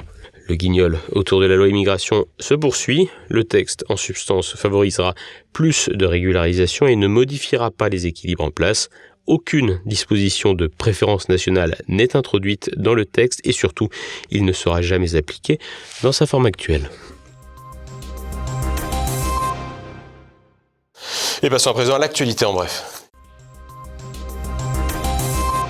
Le 0.49 0.55
guignol 0.55 0.99
autour 1.11 1.41
de 1.41 1.47
la 1.47 1.57
loi 1.57 1.69
immigration 1.69 2.27
se 2.39 2.55
poursuit. 2.55 3.09
Le 3.29 3.43
texte, 3.43 3.85
en 3.89 3.97
substance, 3.97 4.55
favorisera 4.55 5.15
plus 5.53 5.89
de 5.89 6.07
régularisation 6.07 6.87
et 6.87 6.95
ne 6.95 7.09
modifiera 7.09 7.73
pas 7.73 7.89
les 7.89 8.07
équilibres 8.07 8.45
en 8.45 8.53
place 8.53 8.89
aucune 9.27 9.81
disposition 9.87 10.55
de 10.55 10.67
préférence 10.67 11.29
nationale 11.29 11.77
n'est 11.89 12.17
introduite 12.17 12.71
dans 12.77 12.95
le 12.95 13.05
texte 13.05 13.41
et 13.45 13.53
surtout, 13.53 13.89
il 14.31 14.45
ne 14.45 14.53
sera 14.53 14.83
jamais 14.83 15.17
appliqué 15.17 15.59
dans 16.03 16.13
sa 16.13 16.27
forme 16.27 16.47
actuelle. 16.47 16.91
Et 21.43 21.51
passons 21.51 21.71
à 21.71 21.75
présent 21.75 21.95
à 21.95 21.99
l'actualité 21.99 22.45
en 22.45 22.55
bref. 22.55 22.96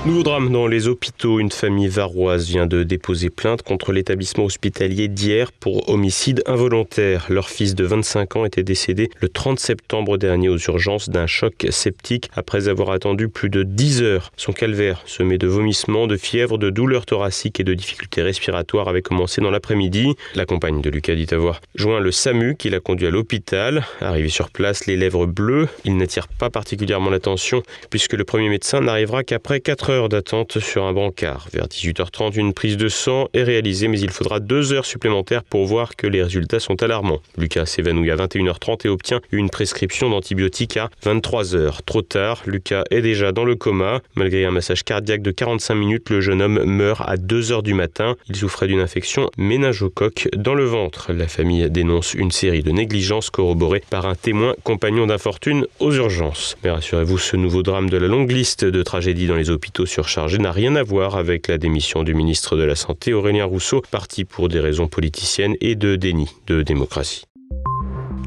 Nouveau 0.07 0.23
drame 0.23 0.53
dans 0.53 0.69
les 0.69 0.87
hôpitaux. 0.87 1.41
Une 1.41 1.51
famille 1.51 1.89
varoise 1.89 2.47
vient 2.47 2.69
de 2.69 2.85
déposer 2.85 3.29
plainte 3.29 3.63
contre 3.63 3.91
l'établissement 3.91 4.45
hospitalier 4.45 5.09
d'hier 5.09 5.51
pour 5.51 5.89
homicide 5.89 6.45
involontaire. 6.47 7.27
Leur 7.29 7.49
fils 7.49 7.75
de 7.75 7.85
25 7.85 8.37
ans 8.37 8.45
était 8.45 8.63
décédé 8.63 9.11
le 9.21 9.29
30 9.29 9.59
septembre 9.59 10.17
dernier 10.17 10.49
aux 10.49 10.59
urgences 10.59 11.09
d'un 11.09 11.27
choc 11.27 11.67
septique 11.71 12.31
après 12.37 12.69
avoir 12.69 12.91
attendu 12.91 13.29
plus 13.29 13.51
de 13.51 13.65
10 13.65 14.03
heures. 14.03 14.31
Son 14.37 14.53
calvaire, 14.53 15.03
semé 15.07 15.39
de 15.39 15.49
vomissements, 15.49 16.07
de 16.07 16.17
fièvre, 16.17 16.57
de 16.57 16.71
douleurs 16.71 17.05
thoraciques 17.05 17.59
et 17.59 17.65
de 17.65 17.75
difficultés 17.75 18.23
respiratoires, 18.23 18.87
avait 18.87 19.03
commencé 19.03 19.41
dans 19.41 19.51
l'après-midi. 19.51 20.15
La 20.37 20.47
compagne 20.47 20.83
de 20.83 20.89
Lucas 20.89 21.17
dit 21.17 21.35
avoir 21.35 21.61
joint 21.75 21.99
le 21.99 22.13
SAMU 22.13 22.55
qui 22.55 22.71
l'a 22.71 22.79
conduit 22.79 23.09
à 23.09 23.11
l'hôpital. 23.11 23.85
Arrivé 24.01 24.29
sur 24.29 24.51
place, 24.51 24.87
les 24.87 24.97
lèvres 24.97 25.27
bleues, 25.27 25.67
il 25.85 25.97
n'attire 25.97 26.29
pas 26.29 26.49
particulièrement 26.49 27.11
l'attention 27.11 27.65
puisque 27.91 28.13
le 28.13 28.23
premier 28.23 28.49
médecin 28.49 28.81
n'arrivera 28.81 29.25
qu'après 29.25 29.59
4 29.59 29.91
heures 29.91 29.96
heures 29.97 30.09
d'attente 30.09 30.61
sur 30.61 30.85
un 30.85 30.93
brancard. 30.93 31.49
Vers 31.53 31.67
18h30, 31.67 32.39
une 32.39 32.53
prise 32.53 32.77
de 32.77 32.89
sang 32.89 33.29
est 33.33 33.43
réalisée, 33.43 33.89
mais 33.89 33.99
il 33.99 34.11
faudra 34.11 34.41
deux 34.41 34.73
heures 34.73 34.85
supplémentaires 34.85 35.43
pour 35.43 35.67
voir 35.67 35.97
que 35.97 36.07
les 36.07 36.23
résultats 36.23 36.61
sont 36.61 36.83
alarmants. 36.83 37.21
Lucas 37.37 37.67
s'évanouit 37.67 38.11
à 38.11 38.17
21h30 38.17 38.87
et 38.87 38.89
obtient 38.89 39.21
une 39.33 39.51
prescription 39.51 40.11
d'antibiotiques 40.11 40.77
à 40.77 40.91
23h. 41.05 41.79
Trop 41.85 42.03
tard, 42.03 42.43
Lucas 42.47 42.85
est 42.91 43.01
déjà 43.01 43.33
dans 43.33 43.45
le 43.45 43.57
coma. 43.57 44.01
Malgré 44.15 44.45
un 44.45 44.51
massage 44.51 44.85
cardiaque 44.85 45.23
de 45.23 45.31
45 45.31 45.75
minutes, 45.75 46.11
le 46.11 46.21
jeune 46.21 46.43
homme 46.43 46.63
meurt 46.65 47.03
à 47.07 47.17
2h 47.17 47.63
du 47.63 47.75
matin. 47.75 48.17
Il 48.29 48.37
souffrait 48.37 48.67
d'une 48.67 48.81
infection 48.81 49.31
méningocoque 49.39 50.29
dans 50.37 50.55
le 50.55 50.65
ventre. 50.65 51.13
La 51.13 51.29
famille 51.29 51.69
dénonce 51.71 52.15
une 52.15 52.31
série 52.31 52.63
de 52.63 52.71
négligences 52.71 53.31
corroborées 53.31 53.83
par 53.89 54.07
un 54.07 54.15
témoin 54.15 54.55
compagnon 54.63 55.07
d'infortune 55.07 55.67
aux 55.81 55.93
urgences. 55.93 56.57
Mais 56.63 56.71
rassurez-vous, 56.71 57.19
ce 57.19 57.37
nouveau 57.37 57.63
drame 57.63 57.89
de 57.89 57.97
la 57.97 58.09
longue 58.09 58.31
liste 58.31 58.65
de 58.65 58.83
tragédies 58.83 59.27
dans 59.27 59.37
les 59.37 59.51
hôpitaux 59.51 59.86
surchargés 59.87 60.39
n'a 60.39 60.53
rien 60.53 60.77
à 60.77 60.83
voir 60.83 61.17
avec 61.17 61.49
la 61.49 61.59
démission 61.59 62.03
du 62.03 62.15
ministre 62.15 62.57
de 62.57 62.63
la 62.63 62.75
Santé 62.75 63.13
Aurélien 63.13 63.45
Rousseau, 63.45 63.83
parti 63.91 64.25
pour 64.25 64.49
des 64.49 64.61
raisons 64.61 64.89
politiciennes 64.89 65.57
et 65.61 65.75
de 65.75 65.97
déni 65.97 66.29
de 66.47 66.63
démocratie. 66.63 67.25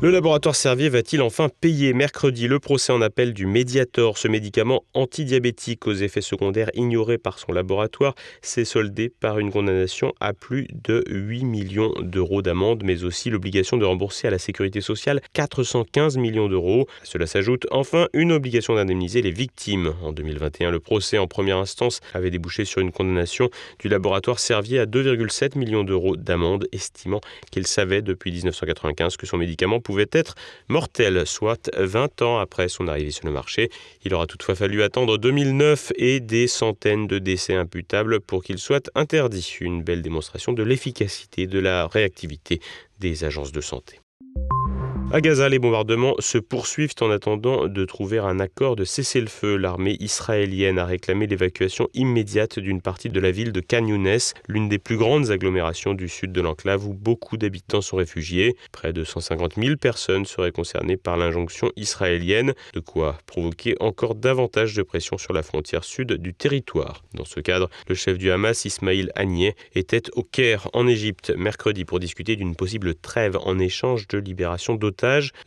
Le 0.01 0.11
laboratoire 0.11 0.55
Servier 0.55 0.87
va-t-il 0.87 1.21
enfin 1.21 1.49
payer 1.49 1.91
mercredi 1.91 2.47
le 2.47 2.59
procès 2.59 2.93
en 2.93 3.01
appel 3.01 3.33
du 3.33 3.45
Mediator, 3.45 4.17
ce 4.17 4.29
médicament 4.29 4.85
antidiabétique 4.93 5.87
aux 5.87 5.93
effets 5.93 6.21
secondaires 6.21 6.69
ignorés 6.73 7.17
par 7.17 7.37
son 7.37 7.51
laboratoire, 7.51 8.15
s'est 8.41 8.63
soldé 8.63 9.09
par 9.09 9.39
une 9.39 9.51
condamnation 9.51 10.13
à 10.21 10.31
plus 10.31 10.67
de 10.85 11.03
8 11.09 11.43
millions 11.43 11.91
d'euros 11.99 12.41
d'amende, 12.41 12.83
mais 12.85 13.03
aussi 13.03 13.29
l'obligation 13.29 13.75
de 13.75 13.83
rembourser 13.83 14.29
à 14.29 14.31
la 14.31 14.39
sécurité 14.39 14.79
sociale 14.79 15.19
415 15.33 16.15
millions 16.15 16.47
d'euros. 16.47 16.87
Cela 17.03 17.27
s'ajoute 17.27 17.67
enfin 17.69 18.07
une 18.13 18.31
obligation 18.31 18.75
d'indemniser 18.75 19.21
les 19.21 19.31
victimes. 19.31 19.95
En 20.01 20.13
2021, 20.13 20.71
le 20.71 20.79
procès 20.79 21.17
en 21.17 21.27
première 21.27 21.57
instance 21.57 21.99
avait 22.13 22.31
débouché 22.31 22.63
sur 22.63 22.79
une 22.79 22.93
condamnation 22.93 23.49
du 23.79 23.89
laboratoire 23.89 24.39
Servier 24.39 24.79
à 24.79 24.85
2,7 24.85 25.57
millions 25.57 25.83
d'euros 25.83 26.15
d'amende, 26.15 26.69
estimant 26.71 27.19
qu'il 27.51 27.67
savait 27.67 28.01
depuis 28.01 28.31
1995 28.31 29.17
que 29.17 29.25
son 29.25 29.35
médicament 29.35 29.81
pouvait 29.89 30.05
être 30.11 30.35
mortel, 30.67 31.25
soit 31.25 31.71
20 31.75 32.21
ans 32.21 32.37
après 32.37 32.69
son 32.69 32.87
arrivée 32.87 33.09
sur 33.09 33.25
le 33.25 33.31
marché. 33.31 33.71
Il 34.05 34.13
aura 34.13 34.27
toutefois 34.27 34.53
fallu 34.53 34.83
attendre 34.83 35.17
2009 35.17 35.93
et 35.95 36.19
des 36.19 36.47
centaines 36.47 37.07
de 37.07 37.17
décès 37.17 37.55
imputables 37.55 38.19
pour 38.19 38.43
qu'il 38.43 38.59
soit 38.59 38.91
interdit. 38.93 39.57
Une 39.61 39.81
belle 39.81 40.03
démonstration 40.03 40.53
de 40.53 40.61
l'efficacité, 40.61 41.47
de 41.47 41.57
la 41.57 41.87
réactivité 41.87 42.61
des 42.99 43.23
agences 43.23 43.51
de 43.51 43.61
santé. 43.61 43.99
À 45.11 45.21
Gaza, 45.21 45.49
les 45.49 45.57
bombardements 45.57 46.13
se 46.19 46.37
poursuivent 46.37 46.93
en 47.01 47.09
attendant 47.09 47.67
de 47.67 47.83
trouver 47.83 48.19
un 48.19 48.39
accord 48.39 48.75
de 48.75 48.83
cessez-le-feu. 48.83 49.57
L'armée 49.57 49.97
israélienne 49.99 50.77
a 50.77 50.85
réclamé 50.85 51.25
l'évacuation 51.25 51.89
immédiate 51.95 52.59
d'une 52.59 52.79
partie 52.79 53.09
de 53.09 53.19
la 53.19 53.31
ville 53.31 53.51
de 53.51 53.59
Khan 53.59 53.87
Younes, 53.87 54.19
l'une 54.47 54.69
des 54.69 54.77
plus 54.77 54.97
grandes 54.97 55.31
agglomérations 55.31 55.95
du 55.95 56.07
sud 56.09 56.31
de 56.31 56.41
l'enclave 56.41 56.85
où 56.85 56.93
beaucoup 56.93 57.37
d'habitants 57.37 57.81
sont 57.81 57.97
réfugiés. 57.97 58.55
Près 58.71 58.93
de 58.93 59.03
150 59.03 59.55
000 59.55 59.77
personnes 59.77 60.25
seraient 60.27 60.51
concernées 60.51 60.95
par 60.95 61.17
l'injonction 61.17 61.71
israélienne, 61.75 62.53
de 62.75 62.79
quoi 62.79 63.17
provoquer 63.25 63.75
encore 63.79 64.13
davantage 64.13 64.75
de 64.75 64.83
pression 64.83 65.17
sur 65.17 65.33
la 65.33 65.41
frontière 65.41 65.85
sud 65.85 66.13
du 66.13 66.35
territoire. 66.35 67.01
Dans 67.15 67.25
ce 67.25 67.39
cadre, 67.39 67.67
le 67.87 67.95
chef 67.95 68.19
du 68.19 68.29
Hamas, 68.29 68.63
Ismail 68.63 69.09
Haniyeh, 69.15 69.55
était 69.73 70.03
au 70.13 70.21
Caire, 70.21 70.69
en 70.73 70.85
Égypte, 70.85 71.33
mercredi 71.35 71.83
pour 71.83 71.99
discuter 71.99 72.35
d'une 72.35 72.55
possible 72.55 72.93
trêve 72.93 73.39
en 73.43 73.57
échange 73.57 74.07
de 74.07 74.19
libération 74.19 74.75
d'otages 74.75 74.98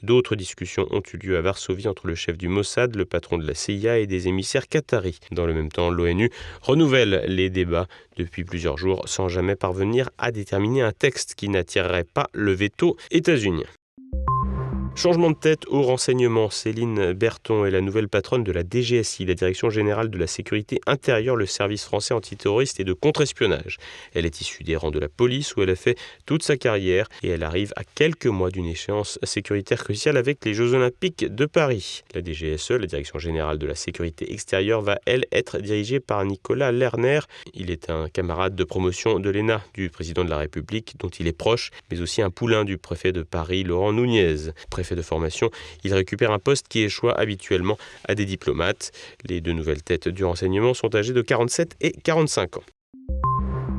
D'autres 0.02 0.36
discussions 0.36 0.86
ont 0.90 1.02
eu 1.12 1.16
lieu 1.16 1.36
à 1.36 1.40
Varsovie 1.40 1.88
entre 1.88 2.06
le 2.06 2.14
chef 2.14 2.38
du 2.38 2.48
Mossad, 2.48 2.96
le 2.96 3.04
patron 3.04 3.38
de 3.38 3.46
la 3.46 3.54
CIA 3.54 3.98
et 3.98 4.06
des 4.06 4.28
émissaires 4.28 4.68
qataris. 4.68 5.18
Dans 5.30 5.46
le 5.46 5.54
même 5.54 5.70
temps, 5.70 5.90
l'ONU 5.90 6.30
renouvelle 6.62 7.24
les 7.26 7.50
débats 7.50 7.86
depuis 8.16 8.44
plusieurs 8.44 8.78
jours 8.78 9.08
sans 9.08 9.28
jamais 9.28 9.56
parvenir 9.56 10.10
à 10.18 10.32
déterminer 10.32 10.82
un 10.82 10.92
texte 10.92 11.34
qui 11.34 11.48
n'attirerait 11.48 12.04
pas 12.04 12.28
le 12.32 12.52
veto 12.52 12.96
états-unien. 13.10 13.66
Changement 15.02 15.32
de 15.32 15.36
tête 15.36 15.66
au 15.66 15.82
renseignement. 15.82 16.48
Céline 16.48 17.12
Berton 17.12 17.64
est 17.64 17.72
la 17.72 17.80
nouvelle 17.80 18.08
patronne 18.08 18.44
de 18.44 18.52
la 18.52 18.62
DGSI, 18.62 19.24
la 19.24 19.34
Direction 19.34 19.68
générale 19.68 20.10
de 20.10 20.16
la 20.16 20.28
sécurité 20.28 20.80
intérieure, 20.86 21.34
le 21.34 21.46
service 21.46 21.84
français 21.84 22.14
antiterroriste 22.14 22.78
et 22.78 22.84
de 22.84 22.92
contre-espionnage. 22.92 23.78
Elle 24.14 24.26
est 24.26 24.40
issue 24.40 24.62
des 24.62 24.76
rangs 24.76 24.92
de 24.92 25.00
la 25.00 25.08
police 25.08 25.56
où 25.56 25.62
elle 25.62 25.70
a 25.70 25.74
fait 25.74 25.98
toute 26.24 26.44
sa 26.44 26.56
carrière 26.56 27.08
et 27.24 27.30
elle 27.30 27.42
arrive 27.42 27.72
à 27.74 27.82
quelques 27.82 28.28
mois 28.28 28.50
d'une 28.50 28.66
échéance 28.66 29.18
sécuritaire 29.24 29.82
cruciale 29.82 30.16
avec 30.16 30.44
les 30.44 30.54
Jeux 30.54 30.72
Olympiques 30.72 31.26
de 31.26 31.46
Paris. 31.46 32.04
La 32.14 32.22
DGSE, 32.22 32.70
la 32.70 32.86
Direction 32.86 33.18
générale 33.18 33.58
de 33.58 33.66
la 33.66 33.74
sécurité 33.74 34.32
extérieure, 34.32 34.82
va 34.82 35.00
elle 35.04 35.26
être 35.32 35.58
dirigée 35.58 35.98
par 35.98 36.24
Nicolas 36.24 36.70
Lerner. 36.70 37.18
Il 37.54 37.72
est 37.72 37.90
un 37.90 38.08
camarade 38.08 38.54
de 38.54 38.62
promotion 38.62 39.18
de 39.18 39.30
l'ENA 39.30 39.62
du 39.74 39.90
président 39.90 40.24
de 40.24 40.30
la 40.30 40.38
République 40.38 40.94
dont 41.00 41.08
il 41.08 41.26
est 41.26 41.36
proche, 41.36 41.72
mais 41.90 42.00
aussi 42.00 42.22
un 42.22 42.30
poulain 42.30 42.64
du 42.64 42.78
préfet 42.78 43.10
de 43.10 43.24
Paris, 43.24 43.64
Laurent 43.64 43.92
Nunez 43.92 44.52
de 44.94 45.02
formation, 45.02 45.50
il 45.84 45.94
récupère 45.94 46.30
un 46.30 46.38
poste 46.38 46.68
qui 46.68 46.80
échoit 46.80 47.18
habituellement 47.18 47.78
à 48.08 48.14
des 48.14 48.24
diplomates. 48.24 48.92
Les 49.24 49.40
deux 49.40 49.52
nouvelles 49.52 49.82
têtes 49.82 50.08
du 50.08 50.24
renseignement 50.24 50.74
sont 50.74 50.94
âgées 50.94 51.12
de 51.12 51.22
47 51.22 51.76
et 51.80 51.92
45 51.92 52.58
ans. 52.58 52.62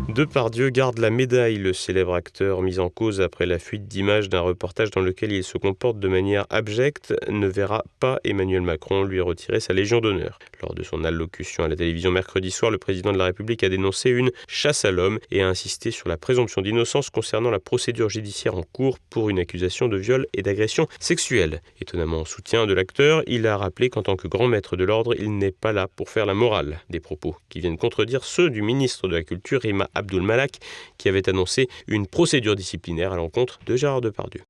Depardieu 0.10 0.70
garde 0.70 1.00
la 1.00 1.10
médaille. 1.10 1.56
Le 1.56 1.74
célèbre 1.74 2.14
acteur 2.14 2.62
mis 2.62 2.78
en 2.78 2.90
cause 2.90 3.22
après 3.22 3.46
la 3.46 3.58
fuite 3.58 3.88
d'images 3.88 4.30
d'un 4.30 4.42
reportage 4.42 4.92
dans 4.92 5.02
lequel 5.02 5.32
il 5.32 5.44
se 5.44 5.58
comporte 5.58 5.98
de 5.98 6.08
manière 6.08 6.46
abjecte 6.50 7.16
ne 7.30 7.48
verra 7.48 7.84
pas 8.00 8.20
Emmanuel 8.24 8.62
Macron 8.62 9.06
lui 9.06 9.22
retirer 9.22 9.60
sa 9.60 9.74
Légion 9.74 10.02
d'honneur. 10.02 10.40
Lors 10.62 10.76
de 10.76 10.84
son 10.84 11.04
allocution 11.04 11.64
à 11.64 11.68
la 11.68 11.76
télévision 11.76 12.12
mercredi 12.12 12.52
soir, 12.52 12.70
le 12.70 12.78
président 12.78 13.12
de 13.12 13.18
la 13.18 13.26
République 13.26 13.64
a 13.64 13.70
dénoncé 13.70 14.10
une 14.10 14.30
chasse 14.48 14.86
à 14.86 14.92
l'homme 14.92 15.20
et 15.32 15.42
a 15.42 15.48
insisté 15.48 15.90
sur 15.90 16.10
la 16.10 16.18
présomption 16.18 16.62
d'innocence 16.62 17.10
concernant 17.10 17.50
la 17.50 17.60
procédure 17.60 18.10
judiciaire 18.10 18.56
en 18.56 18.64
cours 18.64 19.00
pour 19.10 19.30
une 19.30 19.40
accusation 19.40 19.88
de 19.88 19.98
viol 19.98 20.28
et 20.34 20.42
d'agression 20.42 20.88
sexuelle. 21.00 21.62
Étonnamment 21.82 22.20
en 22.20 22.26
soutien 22.26 22.68
de 22.68 22.74
l'acteur, 22.74 23.24
il 23.26 23.48
a 23.48 23.58
rappelé 23.58 23.90
qu'en 23.90 24.04
tant 24.04 24.18
que 24.18 24.28
grand 24.28 24.48
maître 24.48 24.76
de 24.76 24.84
l'ordre, 24.84 25.16
il 25.18 25.38
n'est 25.38 25.52
pas 25.52 25.72
là 25.72 25.88
pour 25.88 26.10
faire 26.10 26.26
la 26.26 26.34
morale. 26.34 26.82
Des 26.90 27.00
propos 27.00 27.36
qui 27.50 27.62
viennent 27.62 27.78
contredire 27.78 28.26
ceux 28.26 28.50
du 28.50 28.62
ministre 28.62 29.08
de 29.08 29.16
la 29.16 29.24
Culture, 29.24 29.62
Rima 29.62 29.90
Abdul 29.96 30.22
Malak, 30.22 30.60
qui 30.98 31.10
avait 31.10 31.30
annoncé 31.30 31.68
une 31.88 32.08
procédure 32.08 32.56
disciplinaire 32.56 33.14
à 33.14 33.18
l'encontre 33.18 33.60
de 33.66 33.76
Gérard 33.76 34.02
Depardieu. 34.02 34.42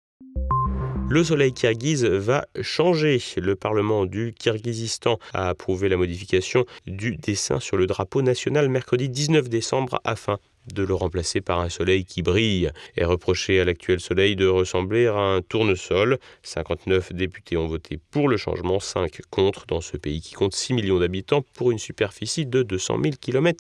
Le 1.10 1.24
soleil 1.24 1.54
kirghize 1.54 2.06
va 2.06 2.48
changer. 2.62 3.22
Le 3.38 3.56
Parlement 3.56 4.06
du 4.06 4.34
Kirghizistan 4.34 5.20
a 5.34 5.50
approuvé 5.50 5.90
la 5.90 5.98
modification 5.98 6.66
du 6.88 7.18
dessin 7.18 7.60
sur 7.60 7.78
le 7.78 7.86
drapeau 7.86 8.22
national 8.22 8.70
mercredi 8.70 9.10
19 9.10 9.50
décembre 9.50 10.00
afin 10.06 10.40
de 10.72 10.84
le 10.84 10.94
remplacer 10.94 11.42
par 11.42 11.60
un 11.60 11.70
soleil 11.70 12.06
qui 12.06 12.22
brille 12.22 12.72
et 12.98 13.06
reprocher 13.06 13.60
à 13.60 13.66
l'actuel 13.66 14.00
soleil 14.00 14.36
de 14.36 14.48
ressembler 14.48 15.08
à 15.08 15.16
un 15.16 15.42
tournesol. 15.42 16.18
59 16.44 17.14
députés 17.14 17.58
ont 17.58 17.68
voté 17.68 18.00
pour 18.12 18.30
le 18.30 18.38
changement, 18.38 18.80
5 18.80 19.22
contre 19.30 19.66
dans 19.68 19.82
ce 19.82 19.98
pays 19.98 20.22
qui 20.22 20.34
compte 20.34 20.54
6 20.54 20.74
millions 20.74 21.00
d'habitants 21.00 21.44
pour 21.54 21.72
une 21.72 21.80
superficie 21.80 22.46
de 22.46 22.64
200 22.64 23.00
000 23.04 23.16
km. 23.20 23.54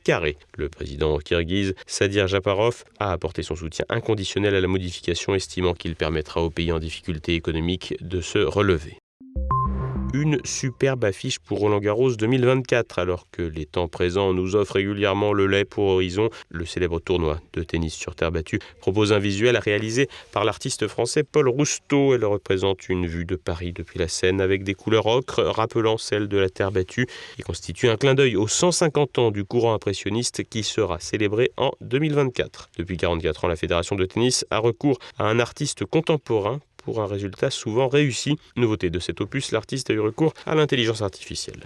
Le 0.57 0.69
président 0.69 1.17
kirghize 1.19 1.75
Sadir 1.87 2.27
Japarov 2.27 2.83
a 2.99 3.11
apporté 3.11 3.43
son 3.43 3.55
soutien 3.55 3.85
inconditionnel 3.89 4.55
à 4.55 4.61
la 4.61 4.67
modification, 4.67 5.35
estimant 5.35 5.73
qu'il 5.73 5.95
permettra 5.95 6.41
au 6.41 6.49
pays 6.49 6.71
en 6.71 6.79
difficulté 6.79 7.35
économique 7.35 7.95
de 8.01 8.21
se 8.21 8.39
relever 8.39 8.97
une 10.13 10.39
superbe 10.45 11.03
affiche 11.05 11.39
pour 11.39 11.59
Roland 11.59 11.79
Garros 11.79 12.15
2024, 12.15 12.99
alors 12.99 13.25
que 13.31 13.41
les 13.41 13.65
temps 13.65 13.87
présents 13.87 14.33
nous 14.33 14.55
offrent 14.55 14.75
régulièrement 14.75 15.33
le 15.33 15.47
lait 15.47 15.65
pour 15.65 15.85
Horizon. 15.85 16.29
Le 16.49 16.65
célèbre 16.65 16.99
tournoi 16.99 17.39
de 17.53 17.63
tennis 17.63 17.93
sur 17.93 18.15
terre 18.15 18.31
battue 18.31 18.59
propose 18.79 19.11
un 19.11 19.19
visuel 19.19 19.57
réalisé 19.57 20.07
par 20.31 20.45
l'artiste 20.45 20.87
français 20.87 21.23
Paul 21.23 21.49
Rousteau. 21.49 22.13
Elle 22.13 22.25
représente 22.25 22.89
une 22.89 23.07
vue 23.07 23.25
de 23.25 23.35
Paris 23.35 23.73
depuis 23.73 23.97
la 23.97 24.07
Seine 24.07 24.39
avec 24.39 24.63
des 24.63 24.75
couleurs 24.75 25.07
ocre 25.07 25.41
rappelant 25.41 25.97
celles 25.97 26.27
de 26.27 26.37
la 26.37 26.49
terre 26.49 26.71
battue 26.71 27.07
et 27.39 27.43
constitue 27.43 27.89
un 27.89 27.97
clin 27.97 28.13
d'œil 28.13 28.35
aux 28.35 28.47
150 28.47 29.17
ans 29.17 29.31
du 29.31 29.43
courant 29.43 29.73
impressionniste 29.73 30.43
qui 30.43 30.63
sera 30.63 30.99
célébré 30.99 31.51
en 31.57 31.71
2024. 31.81 32.69
Depuis 32.77 32.97
44 32.97 33.45
ans, 33.45 33.47
la 33.47 33.55
Fédération 33.55 33.95
de 33.95 34.05
tennis 34.05 34.45
a 34.51 34.59
recours 34.59 34.99
à 35.17 35.25
un 35.25 35.39
artiste 35.39 35.85
contemporain 35.85 36.59
pour 36.83 37.01
un 37.01 37.07
résultat 37.07 37.49
souvent 37.49 37.87
réussi. 37.87 38.37
Nouveauté 38.55 38.89
de 38.89 38.99
cet 38.99 39.21
opus, 39.21 39.51
l'artiste 39.51 39.89
a 39.89 39.93
eu 39.93 39.99
recours 39.99 40.33
à 40.45 40.55
l'intelligence 40.55 41.01
artificielle. 41.01 41.63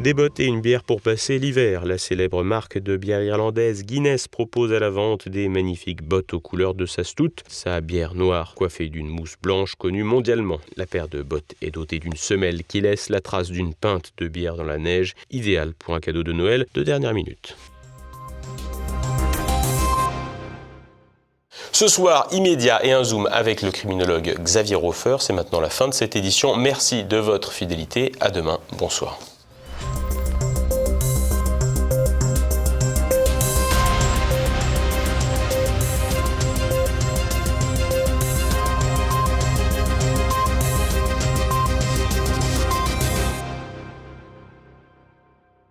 Des 0.00 0.14
bottes 0.14 0.40
et 0.40 0.46
une 0.46 0.62
bière 0.62 0.82
pour 0.82 1.02
passer 1.02 1.38
l'hiver. 1.38 1.84
La 1.84 1.98
célèbre 1.98 2.42
marque 2.42 2.78
de 2.78 2.96
bière 2.96 3.22
irlandaise 3.22 3.84
Guinness 3.84 4.28
propose 4.28 4.72
à 4.72 4.78
la 4.78 4.88
vente 4.88 5.28
des 5.28 5.50
magnifiques 5.50 6.02
bottes 6.02 6.32
aux 6.32 6.40
couleurs 6.40 6.74
de 6.74 6.86
sa 6.86 7.04
stout. 7.04 7.34
Sa 7.48 7.82
bière 7.82 8.14
noire 8.14 8.54
coiffée 8.54 8.88
d'une 8.88 9.08
mousse 9.08 9.36
blanche 9.42 9.74
connue 9.74 10.02
mondialement. 10.02 10.58
La 10.78 10.86
paire 10.86 11.08
de 11.08 11.20
bottes 11.20 11.54
est 11.60 11.72
dotée 11.72 11.98
d'une 11.98 12.16
semelle 12.16 12.64
qui 12.64 12.80
laisse 12.80 13.10
la 13.10 13.20
trace 13.20 13.50
d'une 13.50 13.74
pinte 13.74 14.12
de 14.16 14.26
bière 14.26 14.56
dans 14.56 14.64
la 14.64 14.78
neige, 14.78 15.14
idéale 15.30 15.74
pour 15.74 15.94
un 15.94 16.00
cadeau 16.00 16.22
de 16.22 16.32
Noël 16.32 16.66
de 16.72 16.82
dernière 16.82 17.12
minute. 17.12 17.54
Ce 21.72 21.88
soir, 21.88 22.26
immédiat 22.32 22.84
et 22.84 22.92
un 22.92 23.04
zoom 23.04 23.28
avec 23.32 23.62
le 23.62 23.70
criminologue 23.70 24.34
Xavier 24.40 24.76
Hofer. 24.76 25.16
C'est 25.20 25.32
maintenant 25.32 25.60
la 25.60 25.70
fin 25.70 25.88
de 25.88 25.94
cette 25.94 26.16
édition. 26.16 26.56
Merci 26.56 27.04
de 27.04 27.16
votre 27.16 27.52
fidélité. 27.52 28.12
À 28.20 28.30
demain. 28.30 28.58
Bonsoir. 28.72 29.18